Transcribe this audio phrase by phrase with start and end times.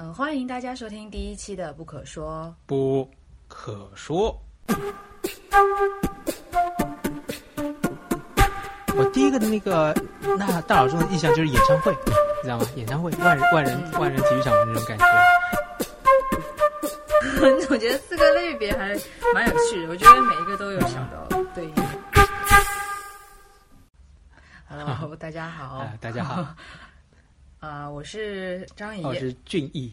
[0.00, 2.54] 嗯，欢迎大家收听第一期的《不可说》。
[2.66, 3.10] 不
[3.48, 4.40] 可说。
[8.96, 9.92] 我第一个的那个
[10.38, 12.12] 那大脑中的印象就是演唱会，你
[12.44, 12.66] 知道吗？
[12.76, 15.04] 演唱会，万人万人万人体育场的那种感觉。
[17.68, 18.96] 我觉得四个类别还
[19.34, 21.26] 蛮有趣的，我觉得每一个都有想到
[21.56, 21.74] 对应。
[24.68, 25.78] Hello， 大家好。
[25.78, 26.46] 啊，大家好。
[27.60, 29.92] 啊，我是张怡，我是俊逸。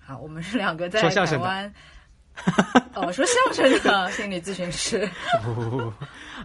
[0.00, 1.74] 好，我们是两个在台湾。
[2.94, 5.08] 哦，说相声的心理咨询师。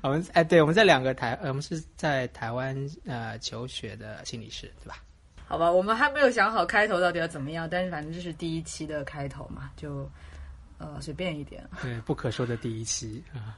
[0.02, 4.98] 我们哎，对，我们在两个台，我们是在台湾呃求学的心理师，对吧？
[5.48, 10.10] 好吧，我们还没有想好开头到底要怎么样，但是反正这是第一期的开头嘛，就
[10.80, 11.64] 呃随便一点。
[11.82, 13.56] 对，不可说的第一期啊，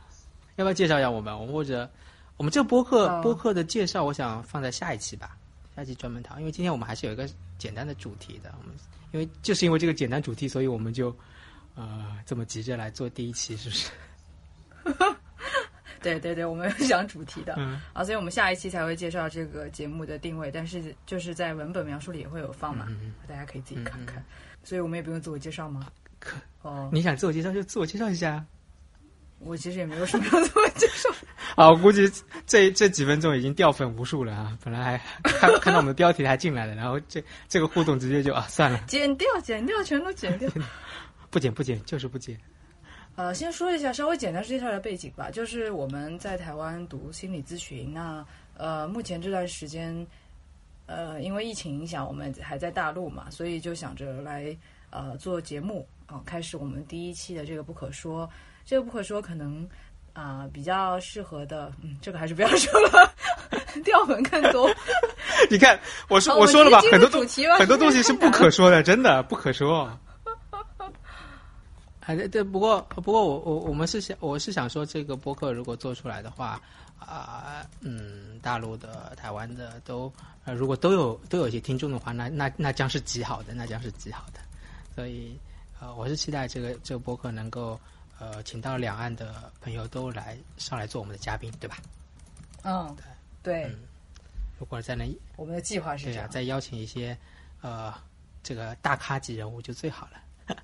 [0.58, 1.34] 要不要介绍一下我们？
[1.34, 1.90] 我们或者
[2.36, 5.36] 我们这个播客播客的介绍，我想放在下一期吧，
[5.80, 8.54] 下一期专门谈，因为今天我们还是有一个简单的主题的。
[8.62, 8.76] 我们
[9.12, 11.16] 因为就是因为这个简单主题，所以我们就。
[11.76, 13.90] 呃，这么急着来做第一期，是不是？
[16.04, 22.86] 对对对，我们讲主题的，嗯啊，所以我们下一期才会介绍这个节目的定位，但是就是在文本描述里也会有放嘛，
[23.30, 24.22] 大家可以自己看看。
[24.62, 25.88] 所以我们也不用自我介绍吗？
[26.20, 28.44] 可哦，你想自我介绍就自我介绍一下。
[29.38, 31.10] 我其实也没有什么要自我介绍。
[31.62, 32.10] 啊，我估计
[32.48, 34.58] 这这几分钟已经掉粉无数了啊！
[34.64, 40.50] 本来还看看到我们的标题还进来了，然后这这个互动直接就啊算了，剪掉剪掉，全都剪掉。
[41.30, 42.40] 不剪不剪，就是不剪。
[43.18, 45.30] 呃，先说一下，稍微简单介绍一下背景吧。
[45.30, 50.08] 就是我们在台湾读心理咨询，那呃，目前这段时间，
[50.86, 54.56] 呃，因为疫情影响，我们还在大陆嘛，所以就想着来
[54.92, 58.30] 呃做节目啊，开始我们第一期的这个不可说。
[58.66, 59.68] 这个不可说可能
[60.20, 63.10] 啊比较适合的，嗯，这个还是不要说了，
[63.86, 64.70] 掉粉更多。
[65.50, 67.26] 你看，我说我说了吧，很多东
[67.58, 69.90] 很多东西是不可说的，真的不可说。
[72.02, 76.60] 哎，对对，不过不过我我我们是想我是想说，这个播客如果做出来的话，
[76.98, 80.12] 啊，嗯，大陆的、台湾的都，
[80.44, 84.40] 呃，如果都有都有一些听众的话，那那那将是极好的，那将是极好的。
[84.96, 85.40] 所以，
[85.80, 87.80] 呃，我是期待这个这个播客能够，
[88.20, 91.78] 呃，请到两岸的朋友都来上来做我们的嘉宾，对吧？
[92.64, 92.96] 嗯，
[93.44, 93.76] 对对。
[94.60, 97.18] 如果在那，我们的计划是这样，再邀请一些，
[97.62, 97.94] 呃，
[98.44, 100.58] 这个大咖级人物就最好了。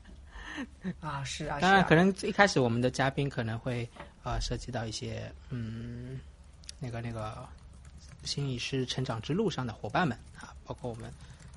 [1.00, 3.90] 啊，是啊，当然，可能一开始我们的嘉宾可能会
[4.24, 6.20] 呃涉及到一些嗯，
[6.80, 7.48] 那个那个
[8.24, 11.10] 心理师成长之路上的伙伴们啊，包括我们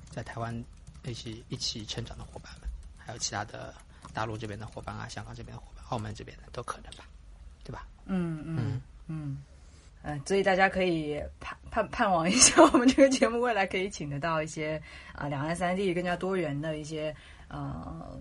[0.09, 0.63] 在台湾
[1.03, 3.73] 一起一起成长的伙伴们，还有其他的
[4.13, 7.05] 大陆这边的伙伴啊，香港这边的伙伴，澳门这边的都可能吧，
[7.63, 7.87] 对吧？
[8.05, 9.43] 嗯嗯嗯
[10.01, 14.81] 嗯，所以大家可以盼盼盼望一下， 我们这个节目未来可以请得到一些
[15.13, 17.15] 啊两岸三地更加多元的一些
[17.49, 18.19] 呃。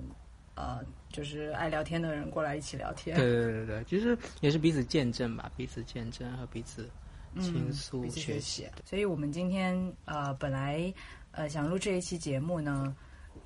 [0.60, 0.80] 呃，
[1.12, 3.16] 就是爱聊天的人过来一起聊天。
[3.16, 6.90] 对对对对，其实也是彼此见证吧，彼此见证和彼此
[7.38, 8.66] 倾诉、学习。
[8.84, 10.92] 所以我们今天呃，本来
[11.30, 12.92] 呃想录这一期节目呢，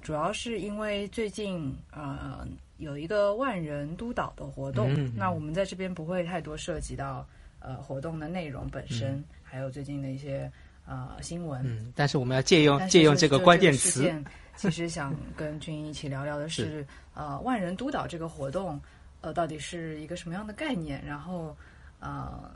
[0.02, 2.46] 主要是因为最近呃
[2.78, 7.26] 有一个万人督导的活动，那我们在这边不会太多涉及到
[7.60, 10.50] 呃活动的内容本身，还有最近的一些
[10.86, 11.62] 呃新闻。
[11.64, 14.12] 嗯，但是我们要借用借用这个关键词。
[14.54, 18.78] 其实想跟君一起聊聊的是，呃，万人督导这个活动，
[19.22, 21.02] 呃，到底是一个什么样的概念？
[21.06, 21.56] 然后，
[22.00, 22.50] 呃，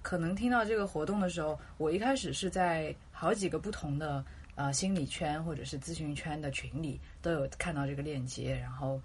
[0.00, 4.24] 可能听到这个活动的时候，我一开始是在好几个不同的
[4.56, 9.00] 呃心理圈或者是咨询圈的群里都有看到这个链接，然后，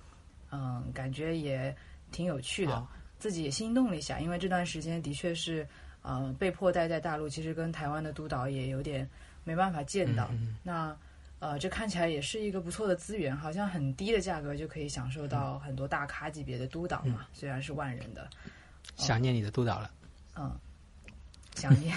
[0.52, 1.74] 嗯，感觉也
[2.12, 2.88] 挺有趣的，
[3.20, 5.68] 自己也心动了一下，因为这段时间的确是
[6.02, 9.08] 呃被迫待在大陆，其实跟台湾的督导也有点
[9.44, 10.28] 没办法见到，
[10.64, 10.98] 那。
[11.42, 18.30] 呃，这看起来也是一个不错的资源，好像很低的价格就可以享受到很多大咖级别的督导嘛，虽然是万人的。
[18.96, 19.90] 想念你的督导了。
[20.36, 20.56] 嗯，
[21.62, 21.96] 想念。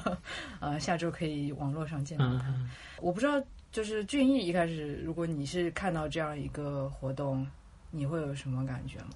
[0.60, 2.46] 呃，下周可以网络上见到他。
[3.00, 7.46] 我不知道，就是俊逸一开始，如果你是看到这样一个活动，
[7.90, 9.10] 你会有什么感觉吗？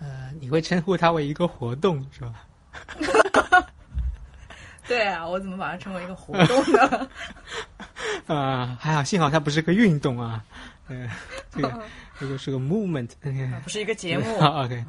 [0.00, 2.44] 呃，你会称呼它为一个活动是吧？
[4.86, 7.08] 对啊，我怎么把它称为一个活动呢？
[8.26, 10.44] 啊， 还好，幸好它不是个运动啊。
[10.88, 11.08] 嗯，
[11.50, 11.82] 这个
[12.18, 13.08] 这个是个 movement，
[13.62, 14.36] 不是一个节目。
[14.40, 14.84] OK，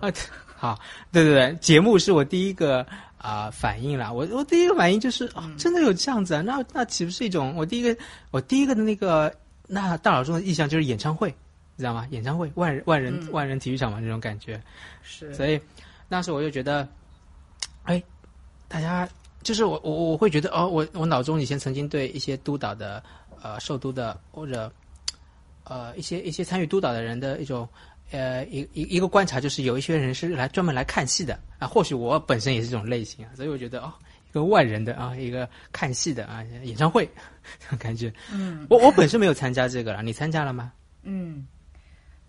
[0.00, 0.12] 啊，
[0.58, 0.78] 好，
[1.12, 2.84] 对对对，节目是我第一个
[3.16, 4.12] 啊反应了。
[4.12, 6.42] 我我第一个反应就是啊，真的有这样子啊？
[6.42, 7.54] 那那岂不是一种？
[7.56, 7.96] 我第一个
[8.32, 9.32] 我第一个的那个
[9.66, 11.28] 那大脑中的印象就是演唱会，
[11.76, 12.06] 你知道吗？
[12.10, 14.60] 演唱会，万人万人万人体育场嘛，那种感觉。
[15.02, 15.32] 是。
[15.32, 15.60] 所以
[16.08, 16.88] 那时候我就觉得，
[17.84, 18.02] 哎，
[18.66, 19.08] 大家。
[19.44, 23.00] 就是我我我会觉得哦，我我脑中以前曾经对一些督导的
[23.40, 24.70] 呃受督的或者
[25.62, 27.66] 呃一些一些参与督导的人的一种
[28.10, 33.92] 呃一一一个观察，就是有一些人是来专门来看戏的啊，或许我本身也是这种类型啊，所以我觉得哦，
[34.30, 37.08] 一个外人的啊，一个看戏的啊演唱会，
[37.60, 38.12] 这 种感觉。
[38.32, 40.72] 嗯我我本身没有参加这个了，你参加了吗？
[41.02, 41.46] 嗯，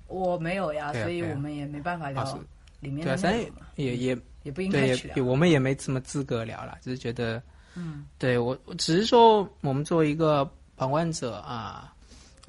[0.07, 2.35] 我没有呀，所以我们也没办法聊啊是
[2.79, 5.23] 里面的内容嘛，也也也不应该去聊。
[5.25, 7.41] 我们也没什么资格聊了，只是觉得，
[7.75, 11.98] 嗯，对我，我只是说，我们作为一个旁观者啊，嗯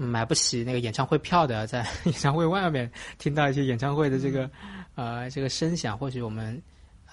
[0.01, 4.51] 买不起那个演唱会票的，在 演唱会外面听到一些演唱会的这个，
[4.95, 6.61] 呃，这个声响，或许我们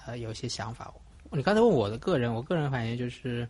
[0.06, 0.92] 呃有一些想法。
[1.30, 3.46] 你刚才问我的个人，我个人反应就是，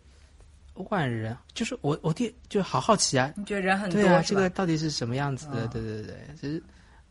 [0.75, 5.67] 万人，就是我我第就好好奇啊，你觉得人很多对啊，这个到底是什么样子的？
[5.67, 5.69] 嗯。
[5.69, 6.61] 对对对，其实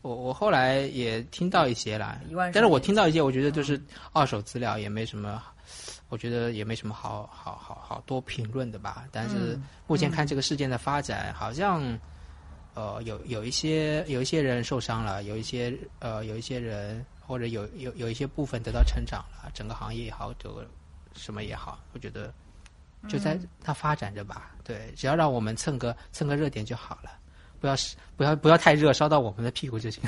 [0.02, 2.20] 我我后来也听到一些啦，
[2.52, 3.80] 但是我听到一些，我觉得就是
[4.12, 5.42] 二手资料，也没什么，
[6.10, 9.04] 我觉得也没什么好好好好多评论的吧。
[9.10, 9.62] 但是嗯。
[9.86, 11.82] 目前看这个事件的发展，好像
[12.78, 20.64] 呃有有一些有一些人受伤了，有一些呃有一些人或者有有有一些部分得到成长了，整个行业也好，这个
[21.12, 22.32] 什么也好，我觉得
[23.08, 24.52] 就在它发展着吧。
[24.62, 27.18] 对，只要让我们蹭个蹭个热点就好了，
[27.58, 27.74] 不要
[28.16, 30.00] 不要不要太热，烧到我们的屁股就行。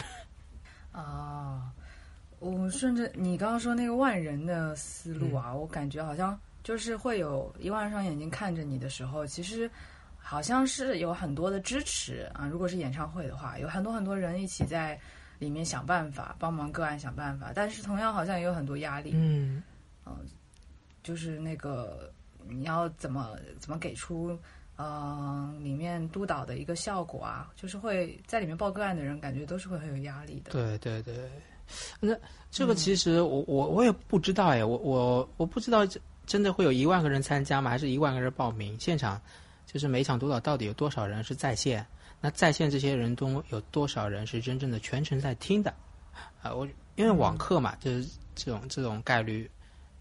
[0.92, 1.72] 啊，
[2.38, 9.68] 我顺着你刚刚说那个万人的思路啊，我感觉好像就是会有一万双眼睛看着你的时候，其实
[10.20, 12.46] 好像是有很多的支持啊。
[12.46, 14.98] 如果是演唱会的话，有很多很多人一起在
[15.38, 19.62] 里面想办法，帮忙个案想办法，但是同样好像也有很多压力，嗯
[20.06, 20.16] 嗯
[21.02, 22.12] 就是那个
[22.48, 24.38] 你要怎么怎么给出。
[24.76, 30.52] 呃，里面督导的一个效果啊，就是会在里面报个案的人，感觉都是会很有压力的。
[30.52, 31.30] 对对对，
[32.00, 32.16] 那
[32.50, 37.70] 这个其实我我我也不知道哎，我我我不知道这真的会有一万个人参加吗？
[37.70, 38.74] 还是一万个人报名？
[38.80, 39.20] 现场
[39.70, 41.86] 就是每一场督导到底有多少人是在线？
[42.20, 45.72] 那在线这些人中有多少人是真正的全程在听的？
[46.42, 49.50] 啊，我因为网课嘛，就是这种这种概率，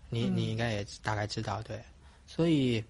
[0.10, 1.80] 你你应该也大概知道对，
[2.26, 2.84] 所以。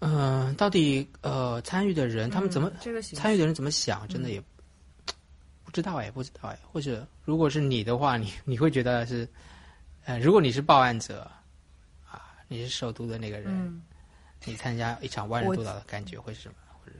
[0.00, 4.42] 嗯、到底呃参与的人他们怎么、嗯这个参与的人怎么想，真的也
[5.64, 6.58] 不知道哎，不知道哎。
[6.70, 9.26] 或者如果是你的话，你你会觉得是，
[10.04, 11.22] 呃，如果你是报案者
[12.06, 13.80] 啊，你是首都的那个人，嗯
[14.44, 16.54] 你参加一场万人督导的感觉会是什么？
[16.68, 16.96] 或者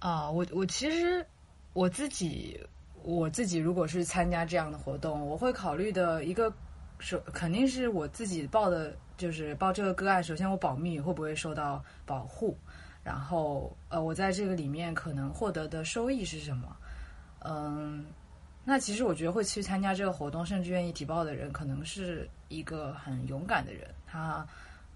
[0.00, 1.24] 啊，我我其实
[1.72, 2.60] 我自己
[3.02, 6.52] 我自己如果是参加这样的活动，我会考虑的一个
[6.98, 12.56] 首肯定是我自己报的，就是报这个个案，首先我保密会不会受到保护，
[13.02, 16.76] 然后呃，我在这个里面可能获得的收益是什么？
[17.40, 18.06] 嗯，
[18.64, 24.46] 那其实我觉得会去参加这个活动，甚至愿意提报的人，可能是一个很勇敢的人，他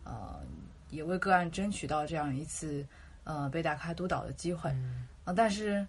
[0.04, 0.40] 呃
[0.90, 2.86] 也为个案争取到这样一次
[3.24, 4.70] 呃被打开督导的机会。
[5.24, 5.86] 啊，但是，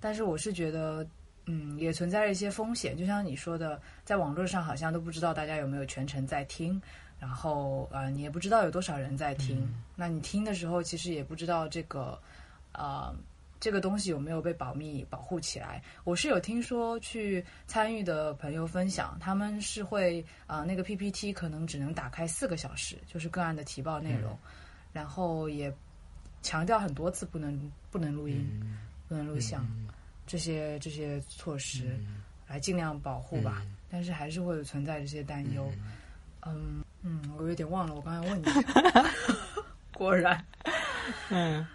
[0.00, 1.06] 但是我是觉得，
[1.46, 6.80] 嗯，也存在着一些风险，就像你说的，在网络上好像都不知道大家有没有全程在听，
[7.18, 9.68] 然后啊、呃你也不知道有多少人在听。
[9.94, 12.18] 那你听的时候，其实也不知道这个，
[12.72, 13.14] 呃，
[13.60, 15.82] 这个东西有没有被保密保护起来。
[16.04, 24.36] 我是有听说去参与的朋友分享，他们是会啊、呃那个 PPT 可能只能打开四个小时，就是个案的提报内容，
[24.92, 25.72] 然后也
[26.42, 28.48] 强调很多次不能不能录音，
[29.06, 29.66] 不能录像，
[30.26, 31.94] 这些这些措施、
[32.48, 33.62] 来尽量保护吧。
[33.90, 35.70] 但是还是会有存在这些担忧。
[36.46, 38.44] 嗯嗯，我有点忘了我刚才问你
[39.92, 40.42] 果然，
[41.28, 41.66] 嗯，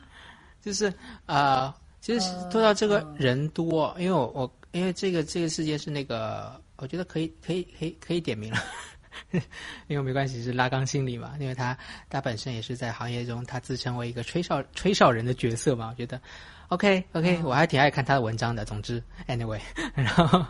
[0.66, 0.92] 就是
[1.28, 8.58] 呃，其实呃说到这个嗯人多，因为我我因为这个这个事件是那个，我觉得可以可以可以可以点名了。
[9.88, 11.78] 因为没关系，是拉缸心理嘛，因为他
[12.10, 16.20] 他本身也是在行业中，他自称为一个吹哨吹哨人的角色嘛，我觉得
[16.70, 18.66] OK OK，、我还挺爱看他的文章的。
[18.66, 19.60] 总之，anyway，
[19.96, 20.46] 然后，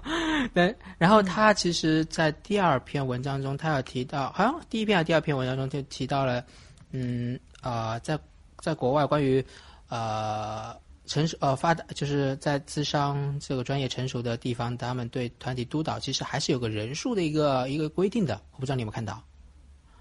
[0.53, 6.43] 对，然后他其实，在第二篇文章中，他有提到，好像第一篇还是第二篇文章中就提到了，
[6.91, 8.17] 嗯呃，在
[8.61, 9.45] 在国外关于
[9.89, 10.75] 呃
[11.05, 18.41] 成熟呃发达，就是在智商这个专业成熟的地方，他们对团体督导其实还是有个人数的一个一个规定的。
[18.53, 19.21] 我不知道你有没有看到，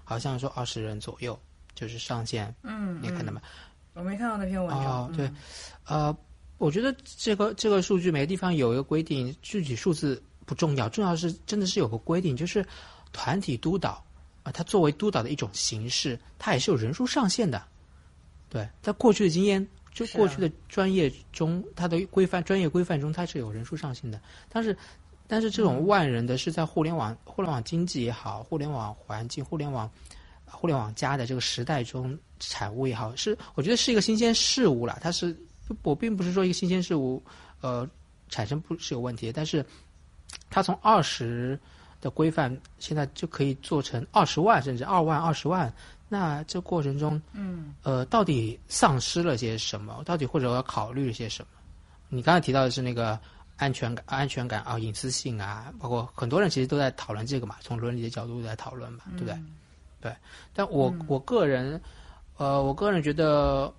[0.03, 1.39] 好像说二十人左右
[1.75, 3.41] 就是上限，嗯，你看到吗？
[3.93, 4.85] 我没看到那篇文章。
[4.85, 5.35] 哦对嗯
[5.85, 6.17] 呃，
[6.57, 12.65] 我觉得这个这个数据每个地方有一个规定，具体数字不重要，重要是真的是有个规定，就是
[13.13, 14.03] 团体督导
[14.43, 17.63] 啊、它作为督导的一种形式，它也是有人数上限的。
[18.49, 24.21] 对，在过去的经验，就过去的专业中，它的规范专业规范中，它是有人数上限的。
[24.49, 24.77] 但是，
[25.27, 29.89] 但是这种万人的是在互联网、互联网经济也好，互联网环境、互联网
[30.45, 34.97] 互联网加的这个时代中产物也好，是我觉得是一个新鲜事物了。
[35.01, 35.35] 它是
[35.81, 37.21] 我并不是说一个新鲜事物
[37.61, 37.89] 呃
[38.29, 39.65] 产生不是有问题，但是
[40.49, 41.59] 它从二十
[42.01, 45.73] 的规范现在就可以做成二十万甚至二万二十万，
[46.07, 50.01] 那这过程中，嗯呃，到底丧失了些什么？
[50.05, 51.47] 到底或者要考虑了些什么？
[52.09, 53.19] 你刚才提到的是那个
[53.57, 59.33] 安全感、安全感啊、隐私性啊，包括很多人其实都在讨论这个嘛，从伦理的角度在讨论嘛，对不对？
[59.33, 59.55] 嗯
[60.01, 60.15] 对，
[60.53, 61.81] 但我、嗯我个人，
[62.37, 63.73] 呃，我个人觉得，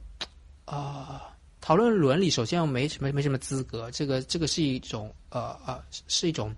[0.65, 1.21] 呃，
[1.61, 6.53] 讨论伦理，首先我没什么没什么资格，这个这个是一种呃呃是一种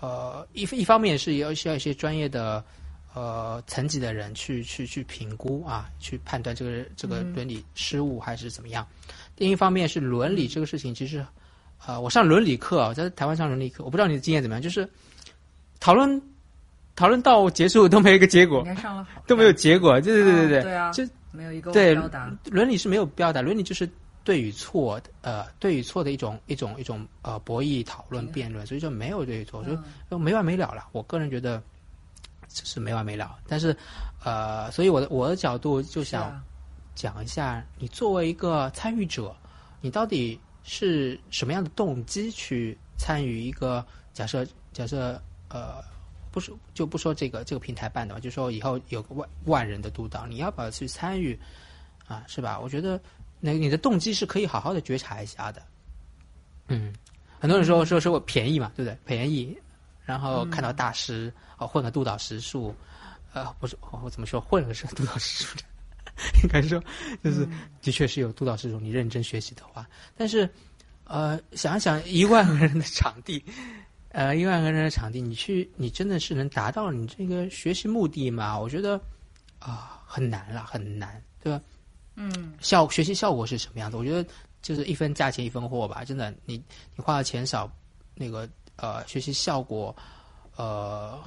[0.00, 2.64] 呃一一方面是要需要一些专业的
[3.14, 8.86] 呃层级的人去去去评估啊，去判断这个这个嗯伦理失误还是怎么样。
[9.36, 11.24] 另一方面是伦理这个事情，其实
[11.86, 14.88] 呃，我上伦理课啊，我在台湾上伦理课，我不知道你的经验怎么样，就是
[15.80, 16.20] 讨论
[16.94, 18.64] 讨论到结束都没有一个结果
[19.26, 20.00] 都没有结果。
[20.00, 21.94] 对对对对对，啊对啊，就没有一个对。
[22.50, 23.88] 伦理是没有标的，伦理就是
[24.22, 30.86] 对与错，呃，对与错的一种一种一种呃博弈讨论嗯辩论，所以说没有对与错，就嗯就没完没了了。
[30.92, 31.60] 我个人觉得
[32.52, 33.76] 就是没完没了，但是
[34.24, 36.44] 呃，所以我的我的角度就想啊
[36.94, 39.34] 讲一下，你作为一个参与者，
[39.80, 45.82] 你到底是什么样的动机去参与一个假设假设呃。
[46.32, 51.38] 不是就不说这个这个平台办的嘛，就说以后有个万万人的督导，你要不要去参与
[52.06, 52.24] 啊？
[52.26, 52.58] 是吧？
[52.58, 52.98] 我觉得
[53.38, 55.62] 那你的动机是可以好好的觉察一下的。
[56.68, 56.90] 嗯，
[57.38, 58.96] 很多人说说说我便宜嘛，对不对？
[59.04, 59.54] 便宜，
[60.04, 62.74] 然后看到大师哦混个督导时数，
[63.32, 65.62] 呃，不是我怎么说混个是督导时数的，
[66.42, 66.82] 应该说
[67.22, 67.46] 就是
[67.80, 70.48] 的确是有督导时数，你认真学习的话，但是
[71.04, 73.44] 呃，想想一万个人的场地。
[74.14, 78.58] 呃，一万个人的场地，你去，你真的是能达到你这个学习目的吗？
[78.58, 79.00] 我觉得
[79.58, 81.58] 啊、很难了，很难，对吧？
[82.16, 83.96] 嗯效学习效果是什么样的？
[83.96, 84.22] 我觉得
[84.60, 86.62] 就是一分价钱一分货吧，真的，你
[86.94, 87.70] 你花的钱少，
[88.14, 89.94] 那个呃，学习效果
[90.56, 91.22] 呃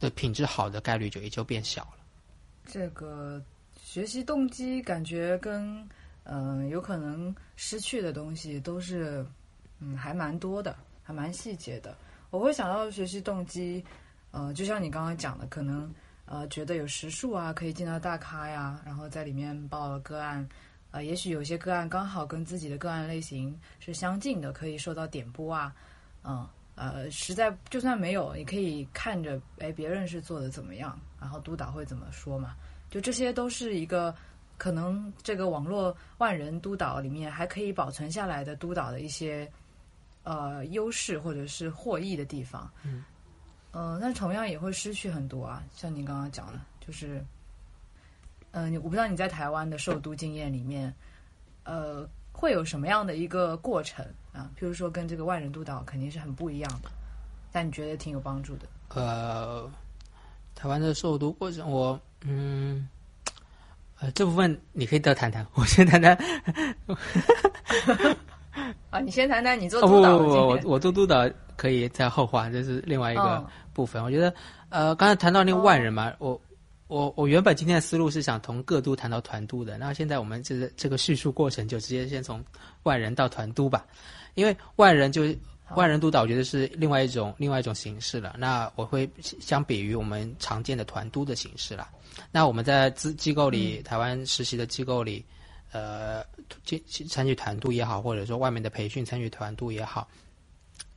[0.00, 1.98] 的品质好的概率就也就变小了。
[2.66, 3.40] 这个
[3.82, 5.78] 学习动机感觉跟
[6.24, 9.24] 嗯、呃有可能失去的东西都是
[9.80, 11.96] 嗯还蛮多的，还蛮细节的。
[12.30, 13.84] 我会想到学习动机，
[14.32, 15.92] 呃，就像你刚刚讲的，可能
[16.26, 20.46] 呃觉得有时数啊，可以见到大咖呀，然后在里面报了个案，
[20.90, 25.74] 呃，也许有些个案刚好跟自己的个案类型是相近的，可以受到点拨啊，
[26.24, 26.46] 嗯。
[27.10, 32.54] 实在就算没有，也可以看着，哎，别人是做的怎么样，然后督导会怎么说嘛？
[32.90, 34.14] 就这些都是一个
[34.56, 39.50] 可能这个网络万人督导里面还可以保存下来的督导的一些
[40.22, 42.70] 呃优势或者是获益的地方。
[42.82, 43.04] 嗯，
[43.72, 47.24] 呃，但同样也会失去很多啊，像你刚刚讲的，就是，
[48.52, 50.94] 嗯、呃，我不知道你在台湾的受督经验里面，
[51.64, 54.06] 呃，会有什么样的一个过程
[54.38, 54.48] 啊？
[54.58, 56.90] 譬如说跟这个万人督导肯定是很不一样的，
[57.50, 58.66] 但你觉得挺有帮助的。
[58.94, 59.68] 呃，
[60.54, 62.88] 台湾的受读过程，我嗯，
[64.00, 66.16] 呃，这部分你可以多谈谈，我先谈谈。
[68.90, 70.58] 啊，你先谈谈你做督导不不，我。
[70.64, 74.02] 我做督导可以在后话，这是另外一个嗯部分。
[74.02, 74.34] 我觉得，
[74.70, 76.40] 呃，刚才谈到那个万人嘛，我
[76.88, 82.42] 我我原本今天的思路是想从各都谈到团都的，那现在我们这个这个叙述过程就直接先从
[82.82, 83.86] 万人到团都吧，
[84.38, 85.24] 因为万人就
[85.74, 88.36] 万人督导，我觉得是另外一种另外一种形式了。
[88.38, 91.90] 那我会相比于我们常见的团督的形式啦。
[92.30, 95.24] 那我们在资机构里，台湾实习的机构里，
[95.72, 96.24] 呃，
[96.64, 100.06] 参参与团督也好，或者说外面的培训参与团督也好，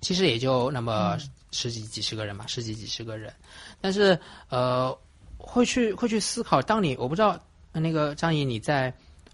[0.01, 1.17] 其实也就那么
[1.49, 3.33] 十几几十个人嘛，十几几十个人。
[3.81, 4.17] 但是
[4.49, 4.95] 呃，
[5.37, 7.39] 会去会去思考，当你我不知道
[7.73, 8.93] 那个张怡你在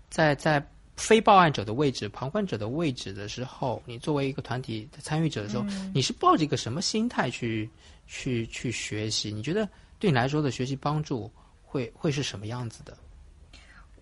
[0.09, 0.65] 在在
[0.97, 5.63] 非报案者的位置、旁观者的位置的时候，你作为一个团体的参与者的时候，
[5.93, 7.69] 你是抱着一个什么心态去
[8.07, 9.31] 去去学习？
[9.31, 11.31] 你觉得对你来说的学习帮助
[11.63, 12.97] 会会是什么样子的？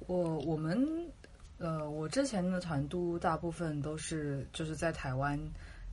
[0.07, 0.87] 我我们
[1.57, 5.39] 呃，我之前的团督大部分都是就是在台湾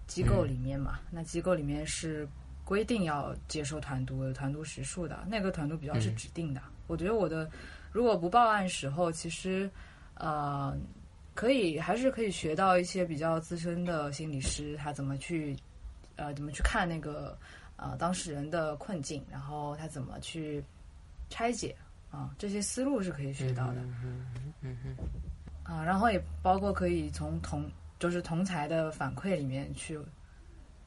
[0.07, 2.29] 机构里面嘛，那机构里面是
[2.65, 6.61] 规定要接受团督的团督时数的，那个团督比较是指定的。
[6.87, 7.51] 我觉得我的
[7.91, 9.71] 如果不报案时候，其实
[10.15, 10.77] 呃
[11.35, 15.57] 可以还是可以学到一些比较资深的心理师他怎么去
[16.17, 17.39] 呃怎么去看那个
[17.77, 20.63] 呃当事人的困境，然后他怎么去
[21.29, 21.75] 拆解。
[22.11, 23.81] 啊，这些思路是可以学到的。
[23.81, 24.27] 嗯
[24.61, 24.77] 嗯
[25.63, 27.65] 啊，然后也包括可以从同
[27.99, 29.99] 就是同才的反馈里面去，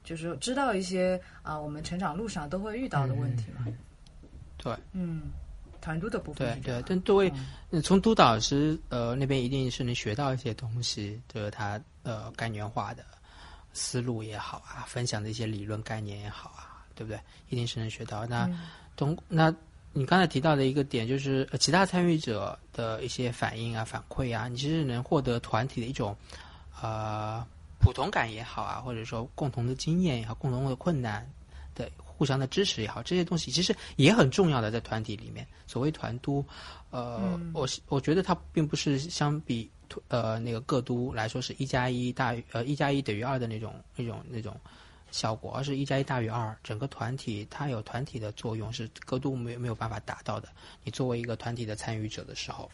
[0.03, 3.65] 就是知道一些啊我们成长路上都会遇到的问题嘛。
[4.57, 5.23] 对，嗯，
[5.85, 7.31] 团督的部分对对，但作为
[7.69, 13.05] 嗯从督导师呃那边一定是能学到一些东西，就是他呃概念化的
[13.71, 17.19] 思路也好啊，分享的一些理论概念也好啊，对不对？
[17.49, 18.25] 一定是能学到。
[18.25, 18.49] 那
[18.95, 19.53] 通那
[19.93, 26.17] 你刚才提到的一个点，就是其他参与者的一些反应啊、反馈啊，你其实能获得团体的一种
[26.81, 27.45] 呃
[27.79, 31.44] 普通感也好啊，或者说共同的经验也好，共同的困难的
[32.17, 35.45] 互相的支持也好，这些东西其实也很重要的，在团体里面。
[35.67, 36.43] 所谓团督，
[36.91, 39.69] 呃，我我觉得它并不是相比
[40.07, 44.55] 呃那个各督来说是一加一大于呃一加一等于二的那种那种那种
[45.11, 46.57] 效果，而是一加一大于二。
[46.63, 50.49] 整个团体它有团体的作用，是各督没有没有办法达到的。
[50.83, 52.69] 你作为一个团体的参与者的时候。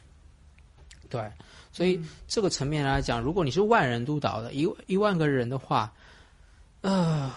[1.09, 1.29] 对，
[1.73, 5.91] 所以这个层面来讲，如果你是万人督导的，一一万个人的话，
[6.79, 7.29] 呃，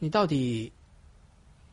[0.00, 0.72] 你到底，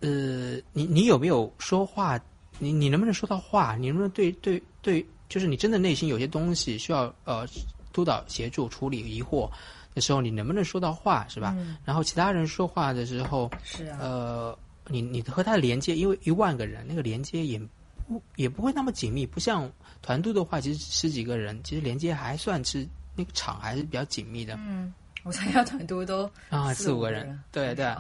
[0.02, 2.20] 呃，你你有没有说话？
[2.58, 3.76] 你你能不能说到话？
[3.76, 5.06] 你能不能对对对？
[5.28, 7.48] 就是你真的内心有些东西需要呃
[7.94, 9.50] 督导协助处理疑惑
[9.94, 11.26] 的时候，你能不能说到话？
[11.30, 11.56] 是吧？
[11.86, 17.60] 然后其他人说话的时候，是啊，呃，你你和他的连接，因为一万个人，那个连接也
[18.08, 19.72] 不也不会那么紧密，不像。
[20.02, 24.56] 团队的话，其实十几个人，其实连接还算是那个场还是比较紧密的。
[24.56, 27.94] 嗯，我参加团队都啊四五个人，对对。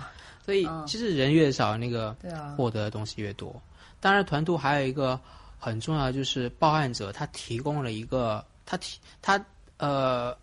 [0.49, 2.15] 所以其实人越少，那个
[2.57, 3.55] 获得的东西越多。
[3.99, 5.19] 当然，团督还有一个
[5.59, 9.39] 很重要，就是报案者他提供了一个他提他
[9.77, 10.35] 呃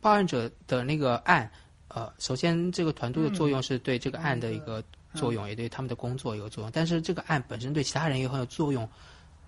[0.00, 1.50] 报案者的那个案
[1.88, 4.82] 呃，首先这个团队的作用是对这个案的一个
[5.12, 6.70] 作用，也对他们的工作有作用。
[6.72, 8.88] 但是这个案本身对其他人也很有作用。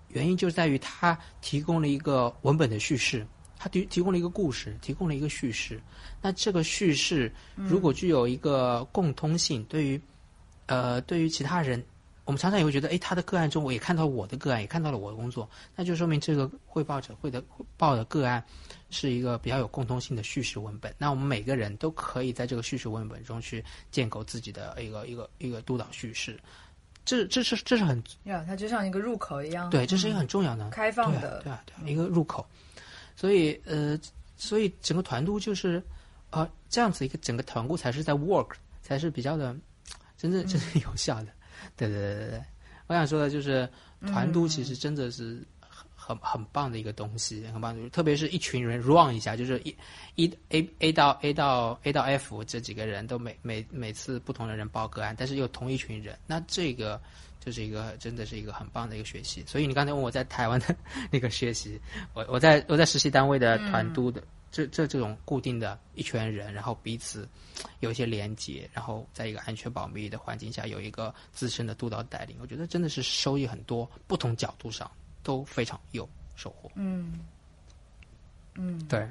[0.09, 3.25] 原因就在于他提供了一个文本的叙事，
[3.59, 5.81] 他提提供了一个故事，提供了一个叙事。
[6.21, 10.01] 那这个叙事如果具有一个共通性，对于
[10.67, 11.83] 呃对于其他人，
[12.25, 17.43] 我们常常也会觉得，哎，他的个案中我也看到我的个案，也看到了我的工作，那就说明这个汇报者会的
[17.77, 18.43] 报的个案
[18.89, 20.93] 是一个比较有共通性的叙事文本。
[20.97, 26.37] 那我们每个人都可以在这个叙事文本中去建构自己的一个一个一个督导叙事。
[27.05, 29.69] 这这是这是很呀，它就像一个入口一样。
[29.69, 32.45] 对，这是一个很重要的开放的，对啊，对一个入口。
[33.17, 33.99] 所以呃，
[34.37, 35.83] 所以整个团督就是
[36.29, 38.51] 呃这样子一个整个团督才是在 work，
[38.81, 39.53] 才是比较的
[40.17, 41.27] 真正真正有效的。
[41.75, 42.43] 对对对对对，
[42.87, 43.69] 我想说的就是
[44.05, 45.43] 团督其实真的是。
[45.99, 49.75] 很很棒的一个东西，很棒的，特别是一群人 run 一下，就是一
[50.15, 57.01] 一 A A 到 A 到 A 到 F 这几个人都每每每次不同的人报个案，但是又同一群人，那这个
[57.47, 59.41] 就是一个真的是一个很棒的一个学习。
[59.47, 60.75] 所以你刚才问我在台湾的
[61.09, 61.79] 那个学习，
[62.13, 67.25] 我我在我在实习单位的团督的这这这种固定的一群人，然后彼此
[67.79, 74.91] 有一些连接，然后在一个安全保密的环境下有一个资深的督导带领，我觉得真的是收益很多，不同角度上。
[75.23, 76.07] 都非常有
[76.37, 76.71] 收获。
[76.75, 77.19] 嗯，
[78.55, 79.05] 嗯，对，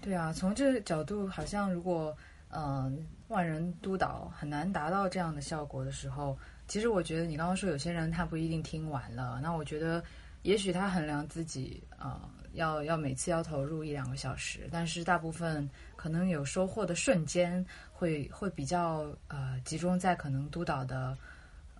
[0.00, 2.16] 对啊，从这个角度，好像如果
[2.48, 6.38] 嗯万人督导很难达到这样的效果的时候，
[6.72, 10.02] 其实我觉得你刚刚说有些人他不一定听完了，那我觉得
[10.40, 21.14] 也许他衡量自己啊，要要每次要投入一两个小时，但是大部分可能有收获的瞬间会会比较呃集中在可能督导的。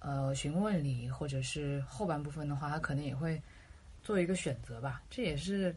[0.05, 3.41] 呃，询问里或者是后半部分的话，他可能也会
[4.03, 5.01] 做一个选择吧。
[5.09, 5.75] 这也是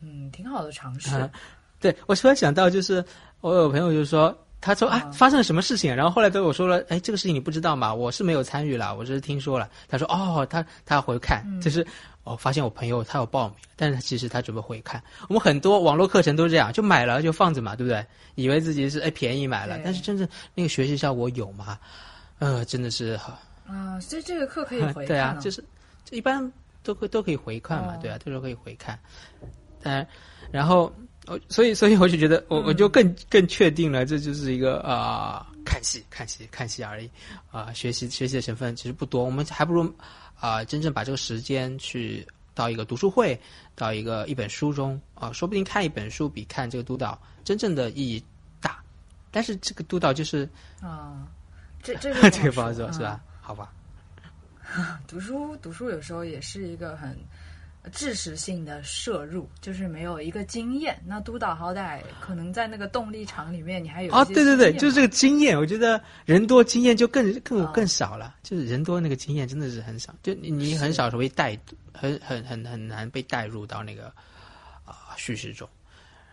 [0.00, 1.30] 嗯挺好的尝试。
[1.78, 3.04] 对我突然想到，就是
[3.42, 5.94] 我有朋友就说，他说啊，发生了什么事情？
[5.94, 7.94] 然后后来对我说了，哎，这个事情你不知道吗？
[7.94, 9.68] 我是没有参与了，我只是听说了。
[9.88, 11.86] 他说哦，他他要回看，就是
[12.24, 15.02] 我发现我朋友他有报名，但是其实他准备回看。
[15.28, 18.04] 我们很多网络课程都是这样，就买了就放着嘛，对不对？
[18.34, 21.78] 以为自己是哎便宜买了，但是真正那个学习效果有吗？
[22.38, 23.98] 呃，真的是好啊！
[24.00, 25.06] 所以这个课可以 回看。
[25.06, 25.64] 对啊，就是
[26.10, 28.98] 一般都会都可以回看嘛，对啊，都是可以回看。
[29.82, 30.06] 但
[30.50, 30.92] 然后
[31.26, 37.10] 我所以所以我就觉得我我就更更确定了，这就是一个啊看戏看戏看戏而已
[37.50, 39.24] 啊，学习学习的成分其实不多。
[39.24, 39.92] 我们还不如
[40.38, 43.38] 啊真正把这个时间去到一个读书会，
[43.74, 48.22] 到一个一本书中啊，说不定看一本书比看这个督导真正的意义
[48.60, 48.78] 大。
[49.30, 50.48] 但是这个督导就是
[50.80, 51.26] 啊。
[51.82, 53.20] 这 这个这个不好说，是吧？
[53.40, 53.72] 好吧。
[55.06, 57.16] 读书读书有时候也是一个很
[57.92, 61.00] 知识性的摄入，就是没有一个经验。
[61.06, 64.24] 那督导好歹可能在那个动力场里面，你还有啊？
[64.24, 65.56] 对对对，就是这个经验。
[65.56, 71.58] 我觉得人多经验就更更更少了，就是人多那个经验真的是很少，就你你很少会带，
[71.92, 74.06] 很很很很难被带入到那个
[74.84, 75.68] 啊叙事中。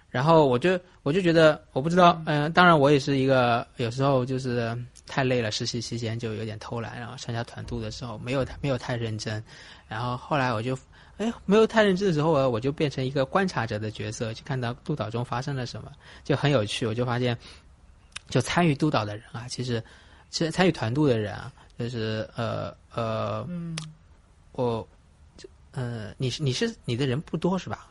[0.10, 9.44] 然后我就我就觉得，我不知道，嗯，当然我也是一个有时候就是太累了，实习期间就有点偷懒，然后参加团度的时候没有没有太认真，
[9.88, 10.78] 然后后来我就，
[11.24, 15.92] 哎，哎，没有太认知的时候，我就变成一个观察者的角色，去看到督导中发生了什么，
[16.24, 16.86] 就很有趣。
[16.86, 17.38] 我就发现，
[18.30, 19.84] 就参与督导的人啊，其实，
[20.30, 23.78] 其实参与团督的人啊，就是呃呃，嗯，
[24.54, 24.88] 我，
[25.72, 27.88] 呃，你是你是你的人不多是吧？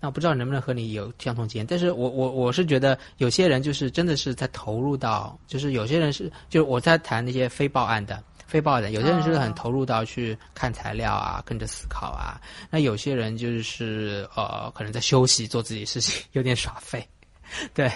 [0.00, 8.20] 那我不知道能不能和你有相同经验，但是我我我是觉得有些人就是真的是在投入到，就是有些人是就是我在谈那些非报案的。
[8.52, 12.36] 非报的，有些人是很投入到去看材料啊，跟着思考啊。
[12.68, 17.02] 那有些人就是呃，可能在休息，做自己事情， 有点耍废。
[17.72, 17.88] 对，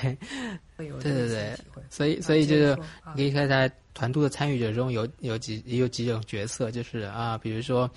[0.78, 1.58] 对对对，
[1.90, 2.74] 所以所以就是
[3.14, 7.90] 你可以看在团队的参与者中有有几也有几种角色，就是啊，比如说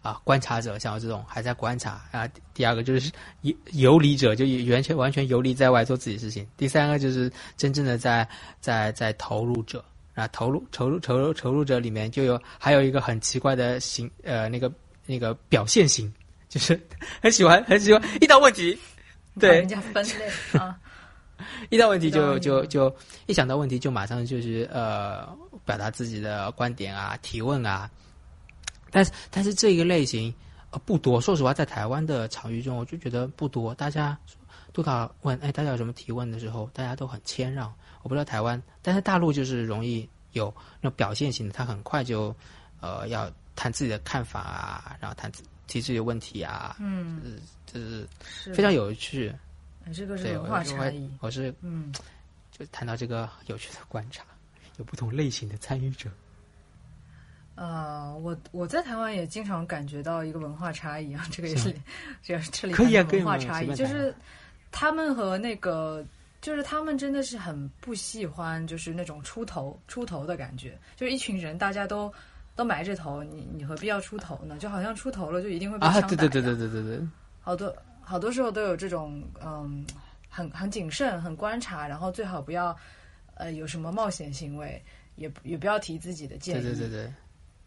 [0.00, 2.26] 啊观察者，像我这种还在观察啊。
[2.54, 6.46] 第二个就是游游离者，就完全完全游离在外做自己事情。
[6.56, 8.26] 第三个就是真正的在
[8.58, 9.84] 在在投入者。
[10.16, 14.72] 啊，投入投入投入投入者里面就有还有一个很奇怪的型呃那个
[15.04, 16.10] 那个表现型，
[16.48, 16.80] 就是
[17.20, 18.76] 很喜欢很喜欢遇到问题，
[19.38, 20.74] 对人家分类啊，
[21.68, 25.28] 遇到问题就就就一想到问题就马上就是呃
[25.66, 27.90] 表达自己的观点啊提问啊，
[28.90, 30.34] 但是但是这一个类型
[30.70, 34.16] 呃不多，说实话在台湾的场域中我就觉得不多，大家
[34.72, 37.70] 督导问哎大家有什么提问的时候，大家都很谦让。
[38.06, 42.32] 我不知道台湾，但是大陆就是容易有那种表现型的，他很快就，
[42.80, 45.28] 呃，要谈自己的看法啊，然后谈
[45.66, 47.20] 提自己的问题啊，嗯，
[47.66, 48.06] 就是
[48.54, 49.34] 非常有趣。
[49.92, 51.10] 这个是文化差异。
[51.18, 51.92] 我是嗯，
[52.52, 54.22] 就谈到这个有趣的观察，
[54.76, 56.08] 有不同类型的参与者。
[57.56, 61.74] 呃，我我在台湾也经常感觉到一个文化差异啊，这个也是，
[62.22, 64.14] 这这里可以啊，文化差异就是
[64.70, 66.06] 他们和那个。
[66.46, 70.78] 就是他们真的是很不喜欢，就是那种出头出头的感觉。
[70.94, 72.12] 就是一群人，大家都
[72.54, 74.56] 都埋着头，你你何必要出头呢？
[74.56, 76.06] 就好像出头了就一定会被枪打。
[76.06, 77.08] 对对对对对对对。
[77.40, 79.84] 好多好多时候都有这种嗯，
[80.28, 82.76] 很很谨慎、很观察，然后最好不要
[83.34, 84.80] 呃有什么冒险行为，
[85.16, 86.62] 也也不要提自己的建议。
[86.62, 87.12] 对对对对。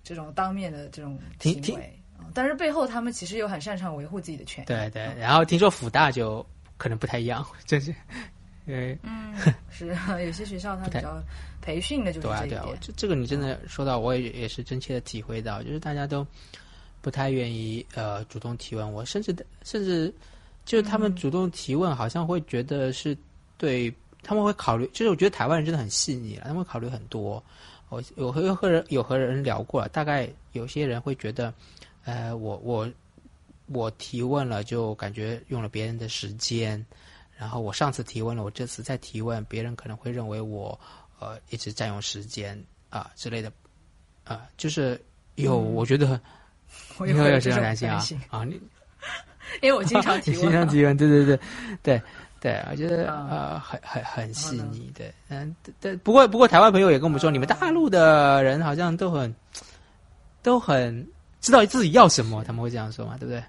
[0.05, 2.01] 这种当面的这种行为，
[2.33, 4.67] 但是背后他们其实又很擅长维护自己的权益。
[4.67, 5.03] 对对。
[5.19, 6.45] 然后听说福大就
[6.77, 7.93] 可能不太一样，就是。
[8.69, 9.33] 对，嗯，
[9.71, 9.87] 是
[10.23, 11.19] 有些学校它比较
[11.59, 12.61] 培训的就是这一点。
[12.79, 16.25] 这这个你真的说到，我也也是真切的体会到，就是大家都
[17.01, 18.93] 不太愿意呃主动提问。
[18.93, 20.13] 我甚至甚至
[20.65, 23.17] 就是他们主动提问，好像会觉得是
[23.57, 24.85] 对他们会考虑。
[24.93, 27.43] 就是我觉得台湾人真的很细腻了，他们会考虑很多。
[27.89, 31.51] 我有和和人有和人聊过，大概有些人会觉得，
[32.05, 32.87] 呃，我我
[33.65, 36.85] 我提问了，就感觉用了别人的时间。
[37.39, 40.77] 然后我上次提问了，我这次再提问，别人可能会认为我
[41.19, 43.49] 呃一直占用时间啊之类的，
[44.25, 45.01] 啊，就是
[45.35, 46.19] 有我觉得
[46.99, 48.59] 你会有这种担心啊啊你，
[49.63, 51.39] 因为我经常提 问，经常提问，对对对
[51.81, 52.01] 对
[52.41, 59.33] 对，我觉得呃很很很细腻，对，嗯，但，不过不过台湾朋友也跟我们说，你们大陆的人好像都很
[60.43, 61.07] 都很
[61.39, 63.41] 知道自己要什么，他们会这样说嘛，对不对？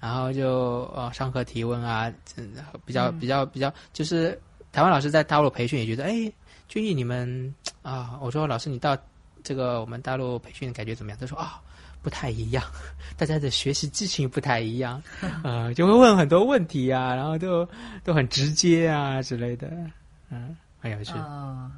[0.00, 2.52] 然后就呃上课提问啊，嗯，
[2.86, 4.38] 比较比较比较，就是
[4.72, 6.32] 台湾老师在大陆培训也觉得，哎，
[6.68, 8.96] 俊逸你们啊，我说老师你到
[9.44, 11.18] 这个我们大陆培训的感觉怎么样？
[11.20, 11.60] 他说啊，
[12.02, 12.64] 不太一样，
[13.18, 15.02] 大家的学习激情不太一样，
[15.44, 17.68] 呃，就会问很多问题啊，然后都
[18.02, 19.68] 都很直接啊之类的，
[20.30, 21.70] 嗯，很有趣啊，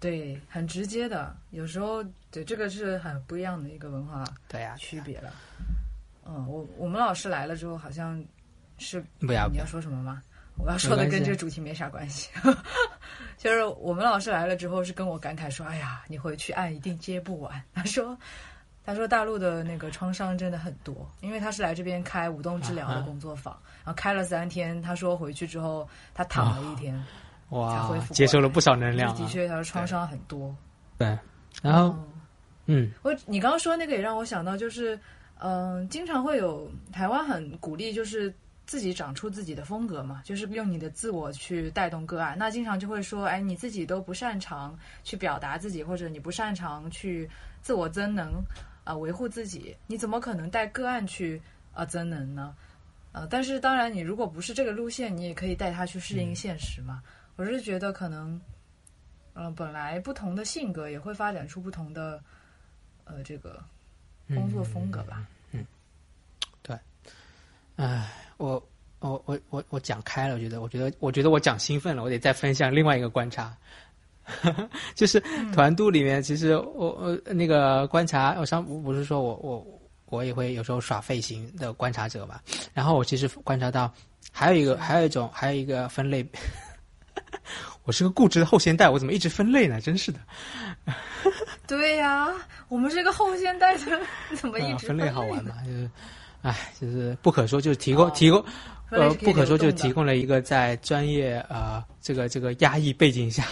[0.00, 5.32] 对，很直接的，有时候对这个是很不一样的一个文化对呀区别了。
[6.26, 8.22] 嗯，我我们老师来了之后，好像
[8.78, 10.22] 是不要你要说什么吗？
[10.58, 12.30] 我要说的跟这个主题没啥关系。
[13.38, 17.60] 就是我们老师来了之后，是跟我感慨说：“哎呀，你回去案一定接不完。
[17.74, 18.16] ”他说
[18.84, 24.80] ：“他说大陆的那个创伤真的很多，因为他是来这边开舞动治疗的工作坊，然后开了三天。
[24.80, 26.94] 他说回去之后，他躺了一天，
[27.48, 29.12] 哇，才恢复，接受了不少能量。
[29.16, 30.54] 的确，他说创伤很多。
[30.98, 31.18] 对，
[31.62, 31.96] 然后，
[32.66, 34.96] 嗯，我你刚刚说那个也让我想到，就是。
[35.44, 38.32] 嗯，经常会有台湾很鼓励，就是
[38.64, 42.38] 自己长出自己的风格嘛，就是用你的自我去带动个案。
[42.38, 47.28] 那经常就会说，哎，你自己都不擅长去表达自己，或者你不擅长去
[47.60, 48.40] 自我增能，
[48.84, 51.42] 啊，维护自己，你怎么可能带个案去
[51.74, 52.54] 啊增能呢？
[53.10, 57.02] 呃，但是当然，你如果不是这个路线，你也可以带他去适应现实嘛。
[57.34, 58.40] 我是觉得可能，
[59.34, 62.22] 嗯，本来不同的性格也会发展出不同的，
[63.02, 63.60] 呃，这个。
[64.34, 65.26] 工作风格吧，
[67.76, 68.06] 哎，
[68.36, 68.62] 我
[69.00, 73.56] 我我我我讲开了，我觉得，我觉得，我觉得我讲兴奋了，我得再分享另外一个观察，
[74.94, 75.18] 就是
[75.52, 82.40] 团度里面，其实我我那个观察，我上不是说我我我也会有时候耍废型的观察者嘛。
[82.74, 83.92] 然后我其实观察到，
[84.30, 86.24] 还有一个，还有一种，还有一个分类。
[87.84, 89.80] 我是个固执的后现代，我怎么一直分类呢？
[89.80, 90.20] 真是的。
[91.66, 92.28] 对呀，
[92.68, 94.00] 我们这个后现代的
[94.36, 95.56] 怎么一直分类好玩嘛？
[95.64, 95.90] 就是，
[96.42, 98.44] 哎，就是不可说，就是提供提供，
[98.90, 103.44] 呃，不可说就是提供了一个在专业啊这个这个压抑背景下，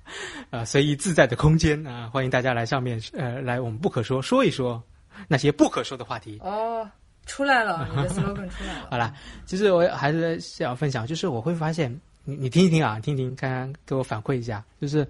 [0.50, 4.82] 呃随意自在的空间啊，欢迎大家来上面呃来我们不可说说一说
[5.26, 6.38] 那些不可说的话题。
[6.42, 6.88] 哦，
[7.26, 8.88] 出来了， 你的 slogan 出来了。
[8.90, 9.14] 好了，
[9.46, 11.90] 其实我还是想分享，就是我会发现，
[12.24, 15.06] 你你听一听啊，听听，看看给我反馈一下，就是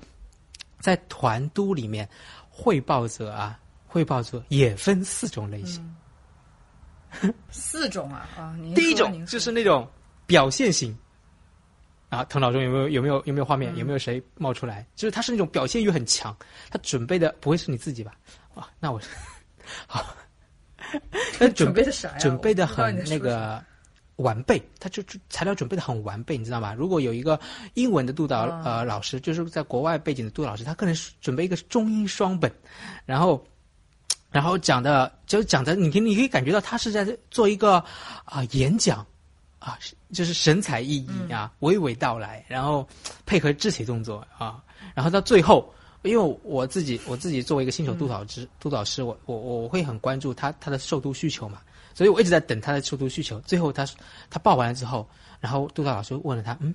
[0.79, 2.09] 在团都里面。
[2.57, 5.85] 汇报者啊，汇报者也分四种类型。
[7.51, 8.57] 四种啊啊！
[8.75, 9.89] 第一种就是那种
[10.27, 10.97] 表现型。
[12.09, 13.77] 啊，头脑中有没有有没有有没有画面？
[13.77, 14.87] 有没有谁冒出来？
[14.95, 16.37] 就是他是那种表现欲很强，
[16.71, 18.13] 他准备的不会是你自己吧？
[18.55, 19.01] 啊，那我
[19.87, 20.15] 好，
[21.39, 22.19] 他准备的啥呀？
[22.19, 23.63] 准备的很那个。
[24.19, 26.73] 完备，他就就材料准备的很完备，你知道吗？
[26.73, 27.41] 如果有一个
[27.75, 32.49] 英文的督导呃老师，就是在国外背景的督导老师，他可能准备一个中英双本，
[33.05, 33.45] 然后，
[34.35, 37.77] 然后讲的就讲的，你可你可以感觉到他是在做一个
[38.25, 39.07] 啊演讲，
[39.61, 39.79] 啊
[40.13, 42.85] 就是神采奕奕啊，娓娓道来，然后
[43.25, 44.61] 配合肢体动作啊，
[44.93, 51.61] 然后到最后，因为我自己我自己作为一个新手督导师督导师，我我我会很关注他他的受督需求嘛。
[51.95, 53.39] 所以我一直在等他的受督需求。
[53.43, 53.87] 最后他
[54.29, 56.75] 他报完了之后，然后督导老师问了他：“嗯，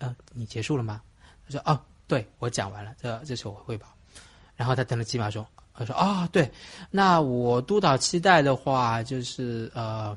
[0.00, 1.00] 呃，你结束了吗？”
[1.46, 3.86] 他说：“哦，对我讲完了，这这是我汇报。”
[4.56, 6.50] 然后他等了几秒钟，他说：“啊，对，
[6.90, 10.16] 那我督导期待的话就是呃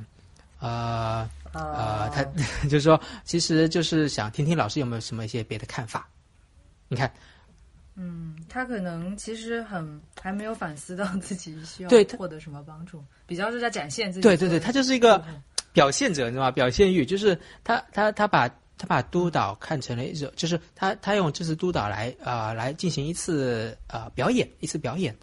[0.60, 2.24] 呃呃，他
[2.70, 6.08] 就是说，其实就是想听听老师有没有什么一些别的看法。
[6.88, 7.12] 你看。”
[8.00, 14.22] 嗯，他可能其实很还没有反思到自己需要获得什么帮助，比较是在展现自己。
[14.22, 15.20] 对对对，他就是一个
[15.74, 16.52] 表现者，你知道吗？
[16.52, 25.17] 表现欲就是他他他把他把督导看成了一种，就是他他用这次督导来啊来进行一次啊表演，一次表演。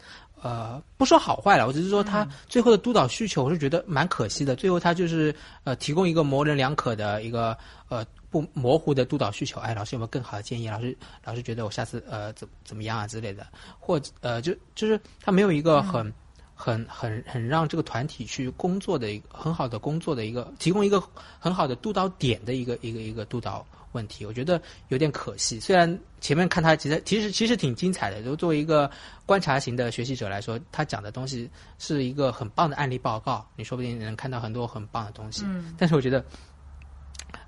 [0.44, 4.54] 呃，不说好坏了，我只是说他最后的督导需求，我是觉得蛮可惜的。
[4.54, 7.56] 最后他就是呃提供一个模棱两可的一个
[7.88, 8.06] 呃。
[8.34, 10.68] 不模糊的督导需求，哎，老师有没有更好的建议？
[10.68, 13.46] 老师，老师觉得我下次呃怎怎么样啊之类的，
[13.78, 16.12] 或者呃就就是他没有一个很
[16.52, 21.00] 很很很让这个团体去工作的一个很好的工作的一个提供一个
[21.38, 25.58] 很好的督导点的一个一个一个督导问题，我觉得有点可惜。
[25.58, 28.90] 虽然前面看他其实其实其实挺精彩的，就作为一个
[29.24, 35.44] 观察型的学习者来说，他讲的东西是一个很棒的案例报告，你说不定能看到很多很棒的东西。
[35.46, 36.24] 嗯，但是我觉得。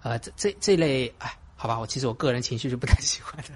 [0.03, 3.51] 呃，这这这类，哎，好吧，我其实我个人情绪是不太喜欢的，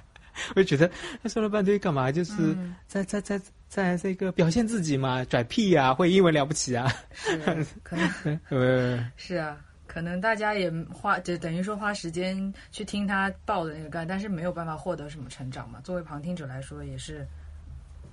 [0.54, 0.90] 我就觉得
[1.22, 2.10] 他说了半堆干嘛？
[2.10, 6.92] 就是在在在在这个表现自己嘛，拽屁呀，会英文了不起啊？
[7.12, 9.56] 是，可能呃， 是啊，
[9.90, 15.80] 可能大家也花，就等于说花时间去听他报的那个干，但是没有办法获得什么成长嘛。
[15.80, 17.26] 作为旁听者来说，也是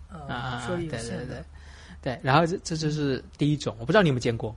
[0.09, 1.45] 呃，说有限的。
[2.01, 4.55] 对，然后这这就是第一种，我不知道你有没有见过，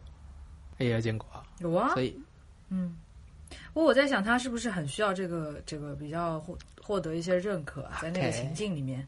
[0.78, 2.18] 也有见过啊，有啊，所以
[2.70, 2.96] 嗯。
[3.74, 9.06] 不过我在想，他是不是很需要这个这个比较获获得一些认可，在那个情境里面，